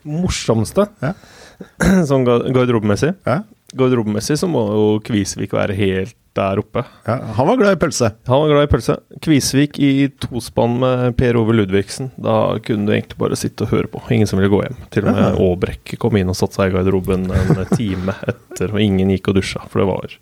Morsomste, 0.09 0.89
Ja. 1.05 1.13
sånn 2.09 2.25
ga- 2.25 2.41
garderobemessig. 2.57 3.11
Ja. 3.29 3.43
Garderobemessig 3.77 4.39
så 4.41 4.49
må 4.51 4.65
jo 4.73 4.87
Kvisvik 5.07 5.55
være 5.57 5.77
helt 5.79 6.17
der 6.39 6.61
oppe. 6.63 6.85
Ja, 7.09 7.17
han 7.37 7.49
var 7.49 7.59
glad 7.59 7.75
i 7.75 7.81
pølse. 7.83 8.13
Han 8.31 8.43
var 8.45 8.53
glad 8.53 8.69
i 8.69 8.71
pølse. 8.71 8.97
Kvisvik 9.23 9.81
i 9.83 9.91
tospann 10.23 10.77
med 10.83 11.17
Per 11.19 11.39
Ove 11.41 11.57
Ludvigsen. 11.57 12.13
Da 12.23 12.37
kunne 12.65 12.87
du 12.87 12.95
egentlig 12.95 13.19
bare 13.19 13.39
sitte 13.39 13.67
og 13.67 13.75
høre 13.75 13.91
på. 13.91 14.03
Ingen 14.15 14.31
som 14.31 14.39
ville 14.39 14.53
gå 14.53 14.63
hjem. 14.63 14.79
Til 14.95 15.09
og 15.09 15.17
med 15.19 15.41
Aabrekk 15.43 15.97
kom 16.03 16.19
inn 16.21 16.31
og 16.31 16.39
satte 16.39 16.61
seg 16.61 16.71
i 16.71 16.77
garderoben 16.79 17.27
en 17.35 17.65
time 17.75 18.15
etter, 18.31 18.71
og 18.71 18.83
ingen 18.83 19.11
gikk 19.17 19.33
og 19.33 19.41
dusja. 19.41 19.65
For 19.73 19.83
det 19.83 19.89
var 19.91 20.17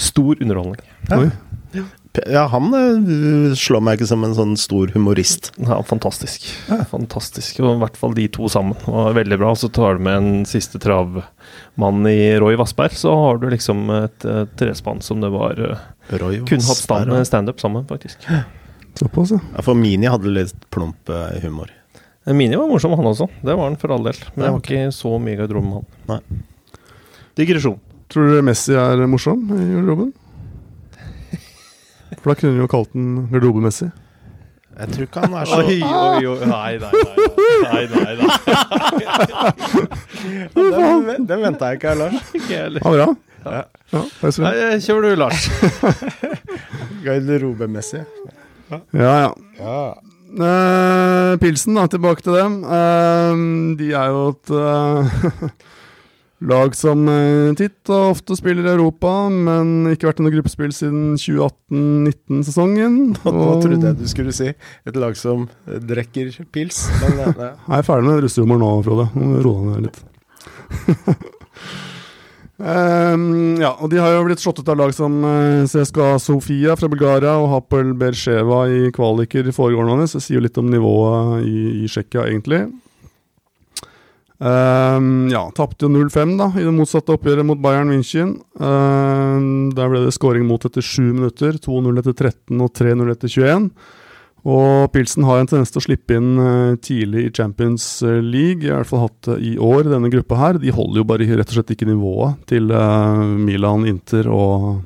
stor 0.00 0.40
underholdning. 0.40 0.80
Oi. 1.18 1.28
Ja, 2.26 2.48
han 2.50 2.72
eh, 2.74 3.52
slår 3.54 3.82
meg 3.86 4.00
ikke 4.00 4.08
som 4.10 4.24
en 4.26 4.32
sånn 4.34 4.56
stor 4.58 4.90
humorist. 4.96 5.52
Ja, 5.62 5.76
fantastisk. 5.86 6.48
Fantastisk. 6.90 7.60
Og 7.62 7.76
i 7.76 7.80
hvert 7.84 7.98
fall 8.00 8.16
de 8.18 8.24
to 8.34 8.48
sammen. 8.50 8.74
Og 8.90 9.12
veldig 9.14 9.38
bra. 9.38 9.52
Så 9.54 9.70
tar 9.70 9.94
du 10.00 10.02
med 10.08 10.16
en 10.18 10.44
siste 10.48 10.80
travmann 10.82 12.00
i 12.10 12.16
Roy 12.42 12.58
Vassberg, 12.58 12.96
så 12.98 13.14
har 13.14 13.38
du 13.38 13.46
liksom 13.54 13.84
et, 14.00 14.26
eh, 14.26 14.42
trespann 14.58 14.98
som 15.06 15.22
det 15.22 15.30
var 15.30 15.54
uh, 15.62 15.84
Roy 16.18 16.40
Kunne 16.50 16.66
hatt 16.66 16.82
stand- 16.82 17.14
standup 17.30 17.62
sammen, 17.62 17.86
faktisk. 17.86 18.26
Såpass, 18.98 19.30
ja. 19.36 19.38
Ja, 19.54 19.62
for 19.62 19.78
Mini 19.78 20.10
hadde 20.10 20.32
litt 20.34 20.66
plump 20.74 21.08
eh, 21.14 21.38
humor. 21.44 21.70
Mini 22.26 22.58
var 22.58 22.66
morsom, 22.68 22.92
han 22.98 23.06
også. 23.06 23.30
Det 23.40 23.54
var 23.54 23.68
han 23.70 23.78
for 23.80 23.94
all 23.94 24.02
del. 24.10 24.18
Men 24.34 24.48
jeg 24.48 24.56
var 24.56 24.64
ikke 24.66 24.90
så 24.98 25.14
mye 25.22 25.38
i 25.38 25.38
garderoben 25.38 25.70
med 25.78 26.10
han. 26.18 26.42
Digresjon. 27.38 27.78
Tror 28.10 28.26
dere 28.34 28.42
Messi 28.44 28.74
er 28.74 29.06
morsom 29.06 29.46
i 29.54 29.62
garderoben? 29.76 30.10
For 32.18 32.32
da 32.32 32.34
kunne 32.40 32.54
du 32.56 32.60
jo 32.64 32.68
kalt 32.70 32.90
den 32.94 33.08
garderobemessig. 33.30 33.90
Jeg 34.80 34.86
tror 34.94 35.04
ikke 35.06 35.20
han 35.24 35.34
er 35.36 35.44
så 35.50 35.56
Oi, 35.60 35.78
oi, 35.82 36.26
oi. 36.30 36.38
Nei, 36.48 36.72
nei, 36.80 36.92
nei. 37.04 37.16
nei, 37.66 37.84
nei, 37.90 38.12
nei. 38.20 38.28
Den, 40.54 41.26
den 41.28 41.42
venta 41.42 41.70
jeg 41.72 41.80
ikke, 41.80 41.94
Lars. 42.00 42.30
Ikke 42.36 42.52
jeg 42.54 42.62
heller. 42.68 42.80
Ja, 42.84 42.90
bra. 42.94 43.08
Ja. 43.40 43.62
Ja, 43.90 44.00
ha. 44.20 44.30
Nei, 44.44 44.54
Kjør 44.84 45.00
du, 45.04 45.10
Lars. 45.20 45.48
Garderobemessig. 47.06 48.04
ja. 48.70 48.80
ja. 48.94 49.32
Ja. 49.58 49.80
Eh, 50.30 51.32
pilsen, 51.42 51.74
da, 51.74 51.86
tilbake 51.90 52.22
til 52.22 52.36
dem. 52.38 52.60
Eh, 52.62 53.32
de 53.80 53.88
er 53.98 54.12
jo 54.14 54.20
et 54.30 54.52
eh, 54.54 55.04
lag 56.40 56.74
som 56.76 57.04
eh, 57.08 57.52
titt 57.58 57.90
og 57.92 58.14
ofte 58.14 58.36
spiller 58.38 58.64
i 58.64 58.72
Europa, 58.72 59.12
men 59.32 59.90
ikke 59.92 60.08
vært 60.08 60.22
i 60.22 60.24
noe 60.24 60.34
gruppespill 60.34 60.72
siden 60.74 61.18
2018-19-sesongen. 61.20 62.96
Nå 63.24 63.48
trodde 63.60 63.90
jeg 63.90 63.98
du 64.00 64.06
skulle 64.08 64.34
si 64.36 64.48
et 64.50 64.96
lag 64.96 65.18
som 65.20 65.46
eh, 65.68 65.80
drikker 65.90 66.32
pils, 66.52 66.86
men 67.02 67.20
ja. 67.20 67.34
nei. 67.36 67.52
Jeg 67.70 67.82
er 67.82 67.86
ferdig 67.90 68.08
med 68.08 68.24
russehumor 68.24 68.62
nå, 68.62 68.72
Frode. 68.86 69.10
Nå 69.14 69.28
må 69.28 69.36
du 69.36 69.44
roe 69.44 69.60
deg 69.60 69.70
ned 69.74 69.90
litt. 69.90 70.00
um, 72.64 73.24
ja, 73.64 73.74
og 73.74 73.90
De 73.92 74.00
har 74.00 74.14
jo 74.16 74.26
blitt 74.30 74.40
slått 74.42 74.62
ut 74.62 74.72
av 74.72 74.80
lag 74.80 74.94
som 74.96 75.20
CSKA 75.68 76.14
Sofia 76.22 76.76
fra 76.78 76.88
Bulgaria 76.88 77.36
og 77.36 77.50
Hapel 77.52 77.92
Bersheva 78.00 78.64
i 78.70 78.88
kvaliker 78.96 79.50
i 79.50 79.56
foregående 79.56 80.08
så 80.08 80.20
det 80.20 80.24
sier 80.28 80.40
jo 80.40 80.46
litt 80.46 80.60
om 80.62 80.72
nivået 80.72 81.44
i, 81.44 81.82
i 81.84 81.90
Tsjekkia, 81.90 82.30
egentlig. 82.30 82.64
Ehm, 84.40 85.28
ja, 85.28 85.42
Tapte 85.52 85.84
jo 85.84 85.92
0-5 85.92 86.36
da 86.38 86.46
i 86.56 86.64
det 86.64 86.72
motsatte 86.72 87.12
oppgjøret 87.12 87.44
mot 87.44 87.60
Bayern 87.60 87.90
München. 87.92 88.38
Ehm, 88.56 89.70
der 89.76 89.90
ble 89.92 90.04
det 90.06 90.14
scoring 90.16 90.46
mot 90.48 90.64
etter 90.64 90.84
7 90.84 91.10
minutter, 91.12 91.58
2-0 91.60 92.00
etter 92.00 92.16
13 92.16 92.62
og 92.64 92.72
3-0 92.72 93.12
etter 93.12 93.28
21. 93.28 93.70
Og 94.48 94.88
Pilsen 94.94 95.26
har 95.28 95.42
en 95.42 95.48
tendens 95.50 95.68
til 95.68 95.82
å 95.82 95.84
slippe 95.84 96.16
inn 96.16 96.30
uh, 96.40 96.76
tidlig 96.80 97.26
i 97.26 97.32
Champions 97.36 97.84
League. 98.24 98.64
I 98.64 98.70
hvert 98.72 98.88
fall 98.88 99.02
hatt 99.02 99.26
det 99.28 99.34
i 99.44 99.50
år, 99.60 99.84
denne 99.84 100.08
gruppa 100.08 100.38
her. 100.40 100.60
De 100.62 100.72
holder 100.72 101.02
jo 101.02 101.04
bare 101.10 101.26
rett 101.28 101.52
og 101.52 101.58
slett 101.58 101.74
ikke 101.74 101.90
nivået 101.90 102.38
til 102.48 102.72
uh, 102.72 103.20
Milan, 103.20 103.84
Inter 103.90 104.30
og 104.32 104.80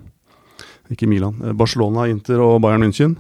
Ikke 0.91 1.07
Milan. 1.07 1.39
eh, 1.47 1.55
Barcelona, 1.55 2.09
Inter 2.11 2.43
og 2.43 2.59
Bayern 2.67 2.83
München. 2.83 3.15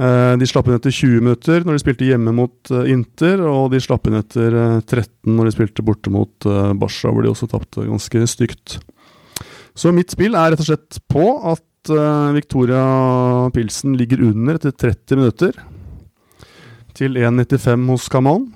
Eh, 0.00 0.34
De 0.40 0.46
slapp 0.48 0.68
inn 0.70 0.78
etter 0.78 0.94
20 0.94 1.20
minutter 1.20 1.64
når 1.66 1.76
de 1.76 1.82
spilte 1.82 2.06
hjemme 2.08 2.32
mot 2.32 2.70
eh, 2.72 2.86
Inter, 2.94 3.42
og 3.44 3.70
de 3.74 3.80
slapp 3.84 4.08
inn 4.08 4.16
etter 4.20 4.54
eh, 4.56 4.76
13 4.88 5.34
når 5.36 5.50
de 5.50 5.56
spilte 5.58 5.84
borte 5.84 6.12
mot 6.14 6.46
eh, 6.48 6.70
Barca, 6.80 7.12
hvor 7.12 7.26
de 7.26 7.32
også 7.34 7.48
tapte 7.52 7.84
ganske 7.88 8.22
stygt. 8.32 8.78
Så 9.76 9.92
mitt 9.94 10.12
spill 10.14 10.34
er 10.38 10.54
rett 10.54 10.62
og 10.64 10.70
slett 10.70 11.00
på 11.12 11.26
at 11.52 11.92
eh, 11.92 12.30
Victoria 12.38 12.84
Pilsen 13.54 13.98
ligger 14.00 14.24
under 14.30 14.56
etter 14.56 14.72
30 14.88 15.20
minutter 15.20 15.60
til 16.96 17.20
1,95 17.20 17.86
hos 17.92 18.08
Camon. 18.12 18.48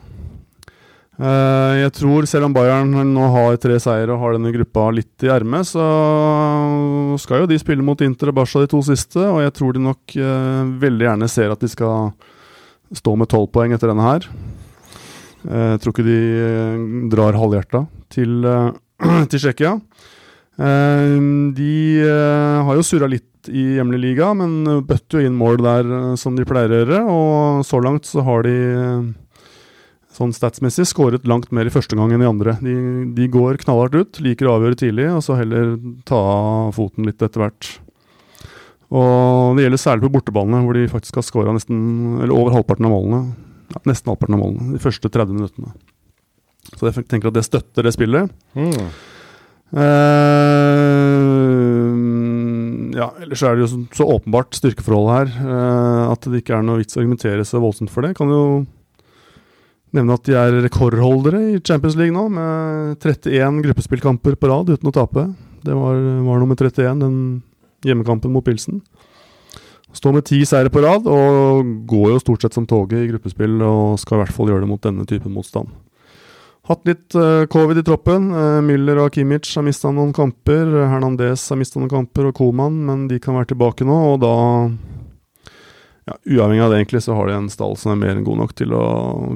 Eh, 1.14 1.73
jeg 1.78 1.92
tror, 1.94 2.26
selv 2.26 2.49
om 2.49 2.54
Bayern 2.56 2.90
nå 3.12 3.26
har 3.37 3.59
tre 3.62 3.76
seire 3.83 4.11
og 4.11 4.23
har 4.23 4.35
denne 4.35 4.50
gruppa 4.54 4.88
litt 4.97 5.23
i 5.23 5.30
ermet, 5.30 5.68
så 5.68 5.85
skal 7.23 7.44
jo 7.44 7.50
de 7.50 7.59
spille 7.61 7.87
mot 7.87 8.00
Inter 8.02 8.33
og 8.33 8.40
Barca 8.40 8.64
de 8.64 8.71
to 8.73 8.80
siste, 8.83 9.21
og 9.23 9.44
jeg 9.44 9.54
tror 9.54 9.76
de 9.76 9.85
nok 9.85 10.16
eh, 10.18 10.73
veldig 10.83 11.09
gjerne 11.09 11.30
ser 11.30 11.54
at 11.54 11.62
de 11.62 11.71
skal 11.71 12.11
stå 12.94 13.14
med 13.18 13.30
tolv 13.30 13.52
poeng 13.54 13.75
etter 13.75 13.92
denne 13.92 14.09
her. 14.09 14.26
Eh, 15.47 15.68
jeg 15.76 15.85
tror 15.85 15.94
ikke 15.94 16.09
de 16.09 16.18
drar 17.14 17.38
halvhjerta 17.38 17.85
til, 18.14 18.35
til 19.30 19.38
Tsjekkia. 19.38 19.78
De 20.54 21.71
har 22.06 22.76
jo 22.78 22.83
surra 22.87 23.09
litt 23.11 23.49
i 23.50 23.75
hjemlig 23.75 23.99
liga, 23.99 24.28
men 24.38 24.85
bøtter 24.87 25.18
jo 25.18 25.26
inn 25.26 25.35
mål 25.35 25.59
der 25.59 25.88
som 26.21 26.38
de 26.38 26.47
pleier 26.47 26.71
å 26.71 26.78
gjøre. 26.78 27.00
Og 27.11 27.64
så 27.66 27.80
langt 27.83 28.06
så 28.06 28.23
har 28.23 28.47
de 28.47 28.54
sånn 30.14 30.35
statsmessig 30.35 30.87
skåret 30.88 31.26
langt 31.28 31.50
mer 31.54 31.66
i 31.66 31.73
første 31.75 31.97
gang 31.99 32.12
enn 32.14 32.23
i 32.23 32.28
andre. 32.28 32.56
De, 32.62 32.75
de 33.16 33.30
går 33.30 33.59
knallhardt 33.64 33.97
ut, 33.99 34.21
liker 34.23 34.49
å 34.49 34.59
avgjøre 34.59 34.78
tidlig, 34.85 35.09
og 35.11 35.25
så 35.26 35.38
heller 35.40 35.75
ta 36.09 36.18
av 36.18 36.76
foten 36.76 37.09
litt 37.09 37.23
etter 37.25 37.42
hvert. 37.42 37.71
Og 38.94 39.56
det 39.56 39.64
gjelder 39.64 39.80
særlig 39.80 40.06
på 40.06 40.12
borteballene, 40.18 40.61
hvor 40.66 40.78
de 40.78 40.90
faktisk 40.92 41.18
har 41.18 41.26
skåra 41.26 41.54
over 41.54 42.54
halvparten 42.54 42.87
av 42.87 42.94
målene. 42.94 43.25
Ja, 43.75 43.83
nesten 43.90 44.12
halvparten 44.12 44.37
av 44.37 44.44
målene 44.44 44.76
de 44.76 44.83
første 44.83 45.11
30 45.11 45.35
minuttene. 45.35 45.75
Så 46.75 46.88
jeg 46.88 47.09
tenker 47.11 47.33
at 47.33 47.37
det 47.37 47.44
støtter 47.47 47.87
det 47.87 47.94
spillet. 47.97 48.30
Mm. 48.54 48.87
Eh, 49.75 51.14
ja, 52.94 53.09
ellers 53.25 53.42
er 53.42 53.56
det 53.56 53.64
jo 53.64 53.71
så, 53.73 53.80
så 53.99 54.06
åpenbart 54.14 54.54
styrkeforholdet 54.54 55.16
her 55.16 55.28
eh, 55.42 56.12
at 56.12 56.28
det 56.30 56.44
ikke 56.44 56.54
er 56.61 56.66
noe 56.66 56.78
vits 56.83 56.94
å 56.94 57.02
argumentere 57.02 57.47
så 57.49 57.62
voldsomt 57.64 57.90
for 57.92 58.06
det. 58.06 58.14
Kan 58.18 58.30
jo 58.30 58.44
nevne 59.94 60.16
at 60.18 60.26
de 60.26 60.36
er 60.38 60.60
rekordholdere 60.64 61.40
i 61.54 61.62
Champions 61.62 61.96
League 61.98 62.14
nå, 62.14 62.26
med 62.34 62.98
31 62.98 63.62
gruppespillkamper 63.68 64.38
på 64.40 64.50
rad 64.50 64.72
uten 64.74 64.90
å 64.90 64.94
tape. 64.94 65.28
Det 65.64 65.74
var, 65.74 65.98
var 66.26 66.42
nummer 66.42 66.58
31, 66.58 67.00
den 67.00 67.16
hjemmekampen 67.86 68.32
mot 68.34 68.44
Pilsen. 68.44 68.82
Står 69.94 70.16
med 70.16 70.26
ti 70.26 70.40
seire 70.48 70.72
på 70.74 70.82
rad 70.82 71.06
og 71.06 71.68
går 71.86 72.14
jo 72.14 72.20
stort 72.22 72.42
sett 72.42 72.56
som 72.56 72.66
toget 72.66 73.04
i 73.04 73.08
gruppespill, 73.12 73.60
og 73.62 74.00
skal 74.02 74.18
i 74.18 74.24
hvert 74.24 74.34
fall 74.34 74.50
gjøre 74.50 74.64
det 74.64 74.70
mot 74.72 74.82
denne 74.82 75.06
typen 75.08 75.34
motstand. 75.36 75.70
Hatt 76.64 76.86
litt 76.88 77.12
uh, 77.12 77.44
covid 77.52 77.78
i 77.78 77.84
troppen. 77.84 78.30
Uh, 78.32 78.58
Müller 78.64 79.02
og 79.02 79.12
Kimmich 79.14 79.50
har 79.52 79.66
mista 79.66 79.90
noen 79.92 80.14
kamper. 80.16 80.64
Hernandez 80.88 81.42
har 81.52 81.60
mista 81.60 81.76
noen 81.76 81.92
kamper, 81.92 82.30
og 82.30 82.38
Koman, 82.38 82.78
men 82.88 83.04
de 83.10 83.20
kan 83.20 83.36
være 83.36 83.52
tilbake 83.52 83.84
nå. 83.84 83.98
Og 84.14 84.22
da, 84.22 84.32
ja, 86.04 86.16
uavhengig 86.25 86.64
av 86.64 86.73
det, 86.73 86.78
egentlig, 86.82 87.00
så 87.02 87.14
har 87.16 87.30
de 87.30 87.37
en 87.38 87.50
stall 87.52 87.78
som 87.80 87.94
er 87.94 88.00
mer 88.02 88.12
enn 88.12 88.26
god 88.26 88.42
nok 88.42 88.50
til 88.58 88.75
å 88.76 88.84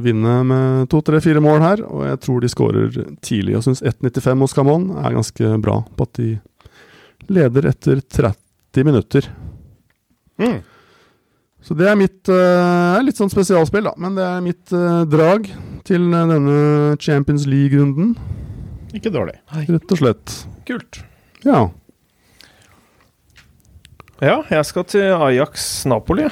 vinne 0.05 0.35
med 0.45 0.89
to, 0.93 1.01
tre, 1.05 1.21
fire 1.25 1.41
mål 1.41 1.63
her. 1.65 1.83
Og 1.89 2.03
jeg 2.05 2.21
tror 2.27 2.43
de 2.45 2.51
skårer 2.53 2.99
tidlig. 3.25 3.55
Og 3.57 3.65
syns 3.65 3.81
1,95 3.81 4.45
hos 4.45 4.57
Camon 4.57 4.91
er 5.01 5.17
ganske 5.17 5.53
bra 5.65 5.79
på 5.97 6.09
at 6.09 6.21
de 6.21 6.35
leder 7.33 7.71
etter 7.71 8.03
30 8.05 8.85
minutter. 8.85 9.31
Mm. 10.39 10.61
Så 11.65 11.75
det 11.77 11.89
er 11.91 11.97
mitt 11.99 12.29
uh, 12.31 13.01
litt 13.03 13.19
sånn 13.19 13.33
spesialspill, 13.33 13.89
da. 13.89 13.95
Men 14.01 14.21
det 14.21 14.29
er 14.29 14.45
mitt 14.45 14.77
uh, 14.77 15.03
drag 15.09 15.49
til 15.89 16.05
denne 16.13 16.59
Champions 17.01 17.49
League-runden, 17.49 18.13
Ikke 18.97 19.13
dårlig. 19.13 19.39
rett 19.57 19.97
og 19.97 20.01
slett. 20.01 20.37
Kult. 20.69 21.01
Ja. 21.49 21.65
Ja, 24.21 24.43
jeg 24.51 24.65
skal 24.69 24.85
til 24.91 25.13
Ajax-Napoli. 25.17 26.29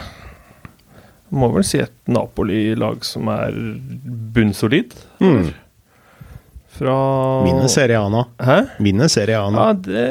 Må 1.35 1.50
vel 1.54 1.64
si 1.66 1.80
et 1.83 1.95
Napoli-lag 2.11 3.02
som 3.06 3.30
er 3.33 3.56
bunnsolid. 4.37 4.95
Mm. 5.18 5.49
Fra 6.76 6.97
Vinner 7.47 7.71
Serie 7.73 7.99
A 7.99 8.08
nå. 8.12 8.23
Hæ? 8.43 8.56
Vinner 8.84 9.08
Serie 9.08 9.39
A 9.41 9.49
nå. 9.50 9.62
Ja, 9.62 9.73
det, 9.73 10.06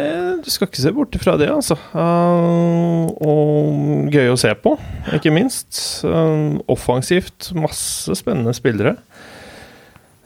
du 0.45 0.49
skal 0.51 0.69
ikke 0.69 0.81
se 0.81 0.93
bort 0.95 1.17
fra 1.21 1.35
det, 1.37 1.49
altså. 1.53 1.77
Uh, 1.93 3.05
og 3.21 4.09
gøy 4.13 4.31
å 4.33 4.39
se 4.39 4.51
på, 4.57 4.73
ikke 5.15 5.33
minst. 5.35 5.77
Uh, 6.05 6.57
offensivt, 6.71 7.51
masse 7.57 8.17
spennende 8.17 8.55
spillere. 8.57 8.95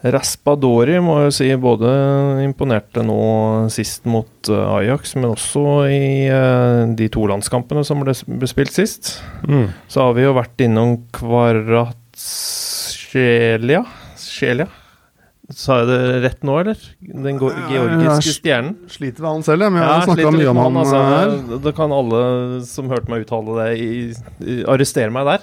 Raspadori 0.00 0.96
må 1.04 1.18
jeg 1.26 1.32
si 1.36 1.48
både 1.60 1.90
imponerte 2.44 3.02
nå 3.04 3.16
sist 3.72 4.06
mot 4.08 4.48
uh, 4.48 4.76
Ajax, 4.78 5.14
men 5.18 5.30
også 5.34 5.64
i 5.92 6.28
uh, 6.32 6.88
de 6.96 7.08
to 7.12 7.26
landskampene 7.28 7.84
som 7.84 8.00
ble, 8.00 8.14
ble 8.40 8.48
spilt 8.48 8.72
sist. 8.72 9.20
Mm. 9.44 9.68
Så 9.92 10.00
har 10.06 10.12
vi 10.16 10.24
jo 10.24 10.32
vært 10.38 10.56
innom 10.64 10.96
Kvaratsjelia 11.16 13.82
Sjelia? 14.20 14.68
Sa 15.50 15.80
jeg 15.80 15.88
det 15.88 16.20
rett 16.22 16.44
nå, 16.46 16.60
eller? 16.62 16.78
Den 17.02 17.38
georgiske 17.40 18.34
stjernen? 18.36 18.76
Sliter 18.90 19.22
med 19.24 19.30
han 19.32 19.42
selv, 19.46 19.62
jeg, 19.66 19.72
men 19.74 19.80
jeg 19.82 19.88
Ja, 19.88 19.94
har 19.96 20.02
snakka 20.06 20.30
mye 20.36 20.50
om 20.52 20.56
med 20.56 20.62
han 20.62 20.76
altså. 20.84 20.98
her. 21.10 21.28
Da 21.64 21.70
kan 21.74 21.90
alle 21.96 22.20
som 22.68 22.90
hørte 22.92 23.10
meg 23.10 23.18
uttale 23.26 23.50
det, 23.58 23.70
i, 23.82 23.84
i, 24.46 24.48
arrestere 24.70 25.10
meg 25.14 25.24
der. 25.26 25.40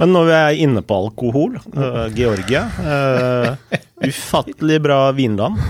Men 0.00 0.14
når 0.14 0.28
vi 0.28 0.34
er 0.36 0.60
inne 0.66 0.82
på 0.82 0.96
alkohol, 1.06 1.58
uh, 1.76 2.06
Georgia 2.16 2.64
uh, 2.82 3.80
Ufattelig 4.04 4.80
bra 4.82 5.12
vinland. 5.16 5.60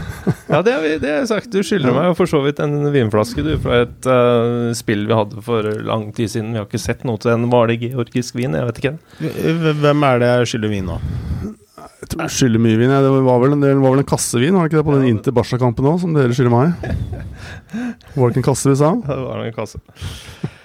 Ja, 0.48 0.62
det 0.64 0.72
har 0.72 0.80
vi 0.82 0.94
det 0.98 1.10
har 1.10 1.20
jeg 1.22 1.28
sagt. 1.30 1.52
Du 1.52 1.60
skylder 1.66 1.94
meg 1.94 2.14
for 2.18 2.30
så 2.30 2.40
vidt 2.42 2.62
en 2.64 2.88
vinflaske 2.94 3.44
du, 3.44 3.52
fra 3.62 3.82
et 3.84 4.08
uh, 4.08 4.72
spill 4.76 5.04
vi 5.06 5.14
hadde 5.14 5.44
for 5.44 5.68
lang 5.86 6.08
tid 6.16 6.32
siden. 6.32 6.54
Vi 6.54 6.62
har 6.62 6.66
ikke 6.66 6.80
sett 6.82 7.04
noe 7.06 7.20
til 7.20 7.34
en 7.34 7.50
Var 7.52 7.70
det 7.70 7.78
georgisk 7.84 8.38
vin? 8.40 8.56
Jeg 8.56 8.70
vet 8.70 8.80
ikke. 8.80 8.96
Hvem 9.84 10.08
er 10.08 10.22
det 10.22 10.32
jeg 10.32 10.50
skylder 10.54 10.72
vin 10.72 10.88
nå? 10.88 10.98
Jeg 12.04 12.10
tror 12.12 12.24
jeg 12.24 12.34
skylder 12.38 12.64
mye 12.64 12.80
vin. 12.80 12.96
Det 13.04 13.12
var 13.28 13.44
vel 13.44 13.56
en, 13.56 13.62
del, 13.64 13.78
var 13.84 13.94
vel 13.94 14.02
en 14.02 14.08
kassevin 14.08 14.56
var 14.56 14.66
det 14.66 14.72
ikke 14.72 14.80
det, 14.80 14.88
på 14.88 14.96
den 14.96 15.08
Inter-Barca-kampen 15.12 15.92
òg, 15.92 16.02
som 16.02 16.16
dere 16.16 16.36
skylder 16.36 16.52
meg? 16.52 16.74
Var 18.14 18.24
det 18.24 18.32
ikke 18.32 18.42
en 18.42 18.50
kasse 18.50 18.72
vi 18.72 18.76
sa? 18.80 18.92
Det 19.08 19.20
var 19.20 19.44
en 19.44 19.56
kasse. 19.56 19.80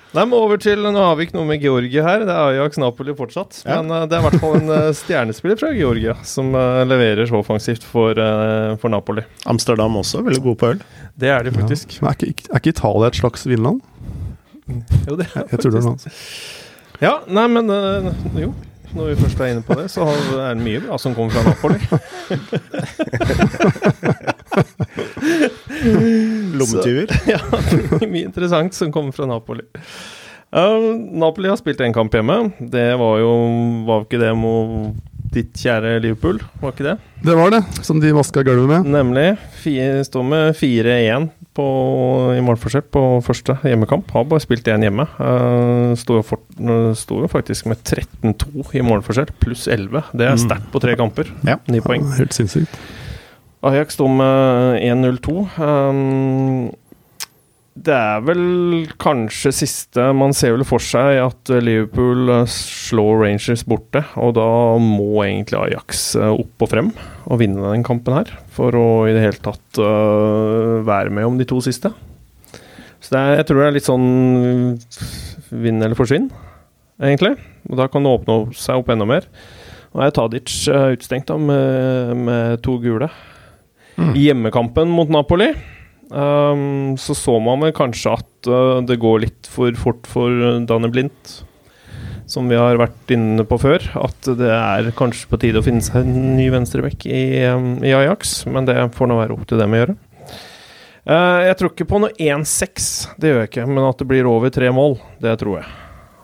Nei, 0.10 0.24
men 0.26 0.34
over 0.34 0.58
til, 0.58 0.82
Nå 0.82 0.98
har 0.98 1.18
vi 1.20 1.28
ikke 1.28 1.36
noe 1.38 1.46
med 1.52 1.62
Georgia 1.62 2.02
her. 2.02 2.24
Det 2.26 2.34
er 2.34 2.56
Ajax 2.56 2.80
Napoli 2.82 3.14
fortsatt. 3.18 3.60
Ja. 3.62 3.78
Men 3.78 3.92
uh, 3.94 4.08
det 4.10 4.16
er 4.18 4.22
i 4.24 4.26
hvert 4.26 4.42
fall 4.42 4.56
en 4.58 4.72
uh, 4.72 4.90
stjernespiller 4.98 5.60
fra 5.60 5.70
Georgia 5.76 6.16
som 6.26 6.50
uh, 6.58 6.82
leverer 6.88 7.30
så 7.30 7.38
offensivt 7.44 7.84
for, 7.86 8.18
for 8.82 8.90
Napoli. 8.90 9.22
Amsterdam 9.50 10.00
også, 10.02 10.24
veldig 10.26 10.42
god 10.48 10.58
på 10.58 10.72
øl. 10.74 10.80
Det 11.20 11.30
er 11.30 11.46
de 11.46 11.54
faktisk. 11.54 11.88
Ja. 12.00 12.02
Men 12.02 12.10
er 12.10 12.14
ikke, 12.34 12.48
er 12.50 12.58
ikke 12.64 12.74
Italia 12.74 13.06
et 13.12 13.20
slags 13.22 13.46
vinland? 13.50 13.80
Jo, 15.06 15.14
det 15.18 15.26
er 15.30 15.46
Jeg 15.52 15.60
tror 15.60 15.72
det 15.74 15.80
er 15.80 15.88
noe. 15.92 15.98
Ja, 17.00 17.14
nei, 17.30 17.46
men 17.54 17.64
jo. 18.42 18.52
Når 18.90 19.12
vi 19.12 19.16
først 19.20 19.38
er 19.38 19.52
inne 19.54 19.62
på 19.62 19.74
det, 19.78 19.86
så 19.94 20.02
er 20.10 20.58
det 20.58 20.66
mye 20.66 20.82
bra 20.82 20.98
som 20.98 21.14
kommer 21.14 21.30
fra 21.30 21.46
Napoli. 21.46 21.78
Lommetyver. 26.60 27.14
ja, 27.34 27.40
mye 28.08 28.26
interessant 28.30 28.74
som 28.78 28.92
kommer 28.96 29.16
fra 29.16 29.28
Napoli. 29.30 29.66
Uh, 30.50 30.96
Napoli 31.22 31.50
har 31.52 31.60
spilt 31.62 31.82
én 31.86 31.94
kamp 31.94 32.14
hjemme. 32.18 32.40
Det 32.58 32.88
var 32.98 33.20
jo 33.22 33.34
Var 33.86 34.08
ikke 34.08 34.18
det 34.24 34.32
mot 34.38 34.96
ditt 35.30 35.54
kjære 35.62 36.00
Liverpool? 36.02 36.40
Var 36.58 36.72
ikke 36.74 36.86
det? 36.88 36.96
Det 37.22 37.36
var 37.38 37.52
det, 37.54 37.60
som 37.86 38.00
de 38.02 38.10
vaska 38.18 38.42
gulvet 38.48 38.72
med. 38.72 38.88
Nemlig. 38.90 39.28
Fire, 39.62 40.00
står 40.08 40.24
med 40.26 40.56
4-1 40.58 41.28
i 41.60 42.42
målforskjell 42.46 42.86
på 42.94 43.02
første 43.26 43.58
hjemmekamp. 43.68 44.10
Har 44.16 44.24
bare 44.32 44.42
spilt 44.42 44.66
én 44.72 44.82
hjemme. 44.88 45.06
Uh, 45.20 45.92
Sto 46.00 46.18
jo 46.18 46.24
fort- 46.26 46.48
står 46.98 47.26
jo 47.26 47.30
faktisk 47.30 47.68
med 47.70 47.84
13-2 47.84 48.64
i 48.80 48.84
målforskjell, 48.88 49.30
pluss 49.44 49.68
11. 49.68 50.02
Det 50.16 50.26
er 50.26 50.34
Mm. 50.38 50.44
sterkt 50.48 50.72
på 50.74 50.82
tre 50.82 50.96
kamper. 50.96 51.30
Ja. 51.46 51.58
Poeng. 51.84 52.08
Ja, 52.10 52.16
helt 52.24 52.34
sinnssykt. 52.34 52.74
Ajax 53.60 53.98
står 53.98 54.12
med 54.16 54.80
1-0-2. 54.88 55.34
Um, 55.60 56.70
det 57.80 57.96
er 57.96 58.24
vel 58.24 58.88
kanskje 59.00 59.52
siste 59.56 60.10
Man 60.16 60.34
ser 60.36 60.56
vel 60.56 60.66
for 60.68 60.84
seg 60.84 61.20
at 61.22 61.52
Liverpool 61.64 62.32
uh, 62.32 62.48
slår 62.48 63.26
Rangers 63.26 63.66
borte, 63.68 64.02
og 64.20 64.38
da 64.40 64.48
må 64.80 65.26
egentlig 65.26 65.60
Ajax 65.60 66.14
uh, 66.20 66.32
opp 66.32 66.66
og 66.66 66.72
frem 66.72 66.92
og 67.28 67.42
vinne 67.44 67.74
den 67.76 67.84
kampen 67.88 68.16
her, 68.16 68.32
for 68.56 68.76
å 68.76 68.88
i 69.10 69.16
det 69.16 69.26
hele 69.26 69.44
tatt 69.44 69.80
uh, 69.84 70.80
være 70.88 71.12
med 71.14 71.28
om 71.28 71.40
de 71.40 71.48
to 71.48 71.60
siste. 71.64 71.92
Så 73.04 73.16
er, 73.16 73.42
jeg 73.42 73.50
tror 73.50 73.60
det 73.60 73.68
er 73.68 73.76
litt 73.76 73.90
sånn 73.90 74.10
vinn 75.52 75.84
eller 75.84 76.00
forsvinn, 76.00 76.30
egentlig. 77.04 77.36
Og 77.68 77.80
da 77.80 77.90
kan 77.92 78.08
det 78.08 78.16
åpne 78.16 78.40
seg 78.56 78.80
opp 78.80 78.92
enda 78.96 79.08
mer. 79.08 79.28
Nå 79.92 80.04
er 80.06 80.16
Tadic 80.16 80.56
uh, 80.72 80.94
utstengt 80.96 81.28
da, 81.28 81.36
med, 81.36 82.16
med 82.24 82.64
to 82.64 82.80
gule. 82.80 83.12
I 84.00 84.30
hjemmekampen 84.30 84.92
mot 84.94 85.10
Napoli 85.12 85.52
um, 86.10 86.98
så 86.98 87.16
så 87.18 87.38
man 87.44 87.62
vel 87.64 87.76
kanskje 87.76 88.16
at 88.18 88.50
uh, 88.50 88.80
det 88.86 89.00
går 89.02 89.24
litt 89.26 89.50
for 89.52 89.76
fort 89.80 90.10
for 90.10 90.34
Danny 90.70 90.90
Blindt, 90.94 91.34
som 92.30 92.50
vi 92.50 92.60
har 92.60 92.80
vært 92.80 93.14
inne 93.14 93.46
på 93.48 93.60
før. 93.62 93.86
At 94.00 94.30
det 94.40 94.52
er 94.54 94.92
kanskje 94.98 95.30
på 95.32 95.40
tide 95.42 95.62
å 95.62 95.66
finne 95.66 95.86
seg 95.86 96.04
en 96.04 96.38
ny 96.38 96.50
venstrebekk 96.54 97.08
i, 97.10 97.24
um, 97.50 97.76
i 97.86 97.96
Ajax, 97.96 98.44
men 98.50 98.70
det 98.70 98.78
får 98.98 99.10
nå 99.12 99.20
være 99.22 99.38
opp 99.38 99.48
til 99.50 99.62
dem 99.62 99.76
å 99.76 99.84
gjøre. 99.84 99.98
Uh, 101.10 101.40
jeg 101.48 101.60
tror 101.60 101.74
ikke 101.74 101.90
på 101.90 102.02
noe 102.04 102.14
1-6, 102.14 102.90
det 103.18 103.32
gjør 103.32 103.40
jeg 103.44 103.54
ikke, 103.54 103.70
men 103.70 103.86
at 103.88 104.02
det 104.02 104.10
blir 104.10 104.30
over 104.30 104.54
tre 104.54 104.70
mål, 104.76 105.00
det 105.24 105.40
tror 105.42 105.62
jeg. 105.62 105.72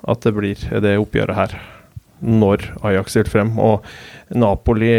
At 0.05 0.21
det 0.21 0.35
blir 0.38 0.67
det 0.83 0.99
oppgjøret 1.01 1.39
her. 1.39 1.57
Når 2.21 2.63
Ajax 2.86 3.12
stilte 3.15 3.34
frem. 3.34 3.51
Og 3.60 3.84
Napoli, 4.36 4.91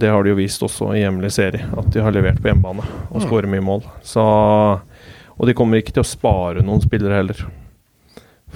det 0.00 0.10
har 0.10 0.24
de 0.24 0.32
jo 0.32 0.38
vist 0.40 0.62
også 0.66 0.90
i 0.96 1.02
hjemlig 1.04 1.30
serie, 1.36 1.66
at 1.76 1.92
de 1.94 2.02
har 2.02 2.14
levert 2.14 2.40
på 2.42 2.50
hjemmebane 2.50 2.84
og 3.10 3.20
Mm. 3.20 3.26
skårer 3.26 3.48
mye 3.52 3.64
mål. 3.64 3.82
Så, 4.02 4.24
og 5.38 5.46
de 5.46 5.54
kommer 5.54 5.78
ikke 5.78 5.94
til 5.94 6.02
å 6.04 6.08
spare 6.10 6.64
noen 6.64 6.82
spillere 6.82 7.20
heller. 7.22 7.46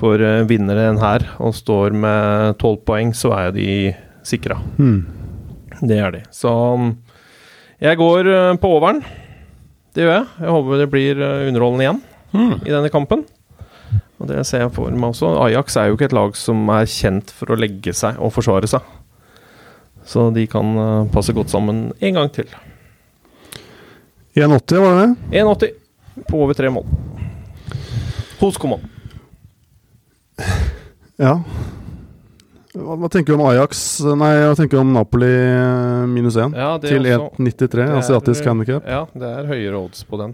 For 0.01 0.20
uh, 0.20 0.44
vinner 0.49 0.77
en 0.88 0.99
her 1.03 1.27
og 1.38 1.55
står 1.55 1.92
med 1.92 2.59
tolv 2.59 2.85
poeng, 2.87 3.12
så 3.12 3.33
er 3.37 3.51
de 3.53 3.94
sikra. 4.25 4.57
Mm. 4.79 5.07
Det 5.81 5.99
er 5.99 6.11
de. 6.12 6.23
Så 6.31 6.51
jeg 7.81 7.96
går 7.96 8.29
uh, 8.29 8.57
på 8.61 8.70
overen. 8.79 9.03
Det 9.94 10.05
gjør 10.05 10.14
jeg. 10.14 10.27
Jeg 10.40 10.55
håper 10.55 10.79
det 10.79 10.90
blir 10.92 11.20
uh, 11.20 11.49
underholdende 11.49 11.85
igjen 11.85 12.01
mm. 12.33 12.55
i 12.66 12.73
denne 12.73 12.90
kampen. 12.92 13.25
Og 14.20 14.28
det 14.28 14.42
ser 14.46 14.66
jeg 14.66 14.72
for 14.76 14.92
meg 14.92 15.11
også. 15.14 15.30
Ajax 15.46 15.76
er 15.80 15.88
jo 15.88 15.96
ikke 15.96 16.11
et 16.11 16.16
lag 16.16 16.35
som 16.37 16.61
er 16.74 16.88
kjent 16.92 17.30
for 17.33 17.54
å 17.54 17.56
legge 17.59 17.94
seg 17.96 18.18
og 18.20 18.35
forsvare 18.37 18.68
seg. 18.68 18.85
Så 20.11 20.26
de 20.35 20.44
kan 20.50 20.74
uh, 20.76 21.06
passe 21.12 21.33
godt 21.37 21.52
sammen 21.52 21.87
en 22.00 22.16
gang 22.18 22.28
til. 22.35 22.48
1,80 24.37 24.80
var 24.85 24.96
det 25.00 25.06
det? 25.33 25.40
1,80 25.42 26.26
på 26.28 26.42
over 26.44 26.54
tre 26.59 26.70
mål. 26.72 26.87
Hos 28.40 28.61
Koman. 28.61 28.85
Ja. 31.20 31.35
Hva, 32.72 32.94
hva 32.96 33.09
tenker 33.12 33.35
du 33.35 33.37
om 33.37 33.42
Ajax 33.50 33.80
Nei, 34.16 34.30
hva 34.40 34.54
tenker 34.56 34.78
du 34.78 34.80
om 34.80 34.92
Napoli 34.94 35.26
eh, 35.28 36.06
minus 36.09 36.38
1 36.40 36.54
Ja, 36.56 36.68
til 36.80 37.04
1,93? 37.11 37.83
er- 37.83 37.96
Asiatisk 37.98 38.46
handikap. 38.48 38.87
Ja, 38.88 39.02
det 39.12 39.28
er 39.42 39.50
høyere 39.50 39.83
odds 39.83 40.00
på 40.09 40.16
den. 40.22 40.33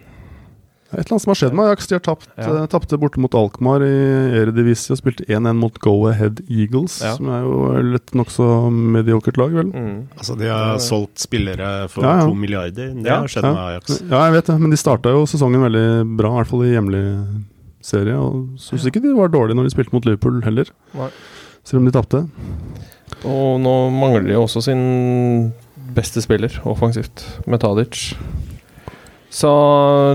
Det 0.87 0.95
er 0.95 1.01
Et 1.01 1.07
eller 1.09 1.15
annet 1.17 1.23
som 1.25 1.31
har 1.33 1.39
skjedd 1.41 1.55
med 1.59 1.67
Ajax. 1.67 1.87
De 1.91 1.95
har 1.97 2.01
tapt, 2.07 2.29
Ja. 2.39 2.45
eh, 2.63 2.67
tapte 2.71 2.97
borte 3.03 3.19
mot 3.19 3.35
Alkmaar 3.35 3.83
i 3.83 4.39
Eredivisie 4.39 4.93
og 4.95 4.99
spilte 5.01 5.25
1-1 5.27 5.57
mot 5.59 5.75
Go 5.83 6.07
Ahead 6.07 6.45
Eagles, 6.49 7.01
Ja. 7.03 7.17
som 7.17 7.29
er 7.29 7.43
jo 7.43 7.95
et 7.97 8.07
nokså 8.15 8.71
mediokert 8.71 9.37
lag, 9.37 9.51
vel? 9.53 9.73
Mm. 9.73 10.07
Altså, 10.17 10.39
de 10.39 10.47
har 10.47 10.77
solgt 10.79 11.19
spillere 11.19 11.89
for 11.91 12.03
Ja, 12.05 12.21
ja. 12.21 12.27
to 12.27 12.35
milliarder. 12.35 12.95
Det 12.95 13.05
Ja. 13.05 13.19
har 13.19 13.27
skjedd 13.27 13.43
Ja. 13.45 13.53
med 13.53 13.59
Ajax. 13.59 14.01
Ja, 14.09 14.25
jeg 14.31 14.33
vet 14.35 14.47
det, 14.47 14.61
men 14.61 14.71
de 14.71 14.77
starta 14.77 15.11
jo 15.11 15.27
sesongen 15.27 15.61
veldig 15.61 16.17
bra, 16.17 16.31
i 16.31 16.45
hvert 16.45 16.47
fall 16.47 16.63
i 16.63 16.75
hjemlig 16.75 17.45
serie. 17.83 18.15
Og 18.15 18.49
syns 18.57 18.87
ikke 18.87 19.03
de 19.03 19.13
var 19.15 19.29
dårlige 19.29 19.57
når 19.57 19.65
de 19.69 19.75
spilte 19.75 19.93
mot 19.93 20.05
Liverpool 20.07 20.41
heller, 20.45 20.67
Nei. 20.95 21.09
selv 21.65 21.81
om 21.81 21.85
de 21.85 21.91
tapte. 21.91 22.29
Og 23.25 23.59
nå 23.61 23.91
mangler 23.91 24.29
de 24.29 24.35
også 24.35 24.63
sin 24.63 25.53
beste 25.95 26.23
spiller 26.23 26.51
offensivt, 26.65 27.25
med 27.47 27.59
Tadic. 27.61 28.15
Så 29.31 29.49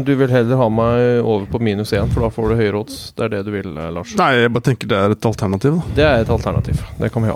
du 0.06 0.14
vil 0.16 0.32
heller 0.32 0.56
ha 0.58 0.68
meg 0.72 1.20
over 1.22 1.46
på 1.52 1.60
minus 1.62 1.92
én, 1.94 2.08
for 2.14 2.24
da 2.26 2.30
får 2.34 2.50
du 2.50 2.56
høyere 2.62 2.80
odds. 2.80 3.00
Det 3.18 3.26
er 3.28 3.34
det 3.36 3.42
du 3.46 3.52
vil, 3.54 3.72
eh, 3.78 3.90
Lars. 3.94 4.14
Nei, 4.18 4.32
jeg 4.40 4.52
bare 4.56 4.66
tenker 4.70 4.88
det 4.90 4.98
er 4.98 5.14
et 5.14 5.26
alternativ, 5.28 5.76
da. 5.78 5.96
Det 5.98 6.06
er 6.08 6.22
et 6.24 6.30
alternativ. 6.34 6.80
Det 6.98 7.12
kan 7.14 7.26
vi 7.26 7.30
ha. 7.34 7.36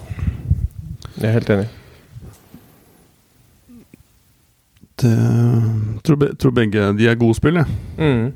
Jeg 1.19 1.27
er 1.29 1.35
helt 1.35 1.51
enig. 1.55 1.67
Det, 4.95 5.11
tror, 6.07 6.15
be, 6.15 6.29
tror 6.39 6.51
begge 6.55 6.87
de 6.97 7.09
er 7.11 7.19
gode 7.19 7.35
spill, 7.37 7.59
jeg. 7.59 7.67
Mm. 7.99 8.31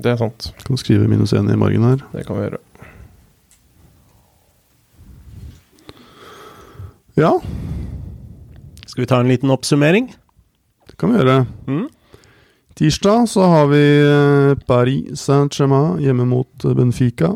Det 0.00 0.10
er 0.12 0.18
sant. 0.20 0.50
Kan 0.66 0.78
skrive 0.80 1.06
minus 1.08 1.32
én 1.36 1.48
i 1.52 1.56
margen 1.58 1.86
her. 1.86 2.02
Det 2.12 2.26
kan 2.26 2.36
vi 2.36 2.48
gjøre. 2.48 2.60
Ja, 7.20 7.34
Skal 8.86 9.02
vi 9.02 9.06
ta 9.06 9.20
en 9.20 9.28
liten 9.28 9.50
oppsummering? 9.50 10.10
det 10.88 10.96
kan 10.98 11.12
vi 11.12 11.18
gjøre. 11.20 11.46
Mm. 11.68 11.84
Tirsdag 12.80 13.26
så 13.28 13.42
har 13.44 13.66
vi 13.68 13.82
eh, 14.00 14.54
Paris 14.66 15.20
Saint-Germain 15.20 15.98
hjemme 16.00 16.24
mot 16.24 16.64
eh, 16.64 16.72
Benfica. 16.74 17.34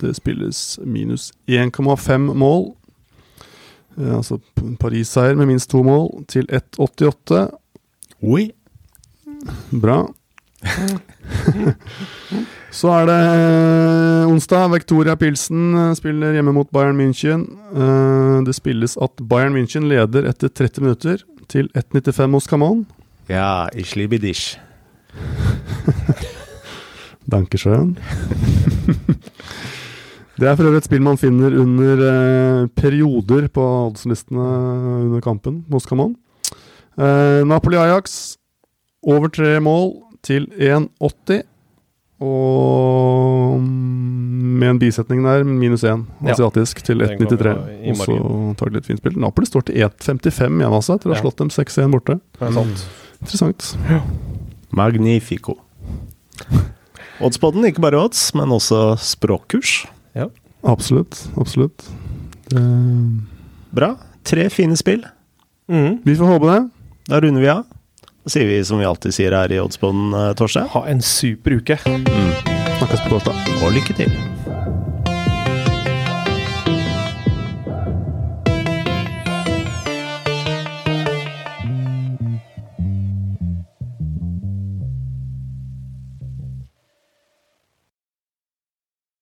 Det 0.00 0.14
spilles 0.16 0.78
minus 0.84 1.32
1,5 1.46 2.30
mål. 2.34 2.70
Eh, 3.98 4.14
Altså 4.16 4.38
Paris-seier 4.80 5.36
med 5.36 5.50
minst 5.50 5.68
to 5.70 5.82
mål 5.84 6.24
til 6.32 6.46
1,88. 6.48 7.50
Oi. 8.24 8.46
Bra. 9.70 10.06
Så 12.78 12.88
er 12.94 13.04
det 13.10 13.18
onsdag. 14.30 14.70
Victoria 14.72 15.14
Pilsen 15.20 15.76
spiller 15.98 16.32
hjemme 16.38 16.52
mot 16.56 16.70
Bayern 16.72 16.96
München. 16.96 17.44
Eh, 17.76 18.38
Det 18.48 18.54
spilles 18.56 18.96
at 18.96 19.20
Bayern 19.20 19.52
München 19.52 19.84
leder 19.90 20.30
etter 20.32 20.48
30 20.48 20.80
minutter 20.86 21.20
til 21.48 21.68
1,95 21.76 22.32
hos 22.38 22.48
Camon. 22.48 22.86
Ja, 23.28 23.68
ich 23.76 23.96
liebe 23.96 24.16
dich. 24.18 24.56
Dankeschön. 27.32 27.96
Det 30.38 30.46
er 30.46 30.54
for 30.56 30.68
øvrig 30.68 30.78
et 30.84 30.86
spill 30.86 31.02
man 31.02 31.18
finner 31.18 31.54
under 31.58 32.02
eh, 32.08 32.66
perioder 32.78 33.48
på 33.52 33.64
oddslistene 33.88 34.44
under 35.08 35.20
kampen 35.24 35.64
hos 35.72 35.86
Eh, 36.98 37.42
Napoli-Ajax 37.46 38.36
over 39.02 39.28
tre 39.34 39.56
mål 39.62 39.96
til 40.22 40.46
1,80. 40.58 41.42
Og 42.22 43.60
med 43.62 44.70
en 44.72 44.78
bisetning 44.82 45.22
der, 45.26 45.44
minus 45.46 45.84
1 45.86 46.04
Ja. 46.24 46.32
asiatisk 46.32 46.82
til 46.86 46.98
kan 46.98 47.18
vi 47.18 47.26
1,93. 47.26 47.90
Og 47.90 47.96
så 47.96 48.54
tar 48.58 48.66
de 48.70 48.74
litt 48.78 48.86
fint 48.86 48.98
spill. 49.02 49.18
Napoli 49.22 49.46
står 49.46 49.66
til 49.68 49.74
1,55 49.86 50.58
hjemme 50.58 50.74
altså, 50.80 50.94
etter 50.98 51.10
å 51.10 51.14
ha 51.14 51.18
Ja. 51.18 51.22
slått 51.22 51.38
dem 51.38 51.48
6-1 51.50 51.90
borte. 51.94 52.20
Det 52.38 52.48
er 52.48 52.52
sant. 52.52 52.88
Interessant. 53.20 53.76
Magnifico. 54.70 55.58
Oddspodden, 57.18 57.64
ikke 57.66 57.82
bare 57.82 57.98
odds, 57.98 58.28
men 58.38 58.52
også 58.54 58.96
språkkurs. 59.02 59.86
Absolutt. 60.66 61.28
Absolutt. 61.38 61.86
Det 62.50 62.62
Bra. 63.70 63.96
Tre 64.24 64.48
fine 64.50 64.76
spill. 64.76 65.04
Mm. 65.70 66.00
Vi 66.04 66.16
får 66.16 66.24
håpe 66.32 66.48
det. 66.50 66.70
Da 67.08 67.20
runder 67.20 67.44
vi 67.44 67.50
av. 67.52 67.64
Da 68.24 68.32
sier 68.32 68.48
vi 68.48 68.58
som 68.64 68.80
vi 68.80 68.88
alltid 68.88 69.14
sier 69.14 69.36
her 69.36 69.52
i 69.52 69.60
Oddspodden, 69.60 70.10
eh, 70.14 70.32
Torstein. 70.36 70.68
Ha 70.72 70.86
en 70.88 71.02
super 71.04 71.60
uke. 71.60 71.78
Snakkes 71.84 73.04
på 73.04 73.14
torsdag. 73.14 73.62
Og 73.62 73.72
lykke 73.76 73.96
til. 73.96 74.37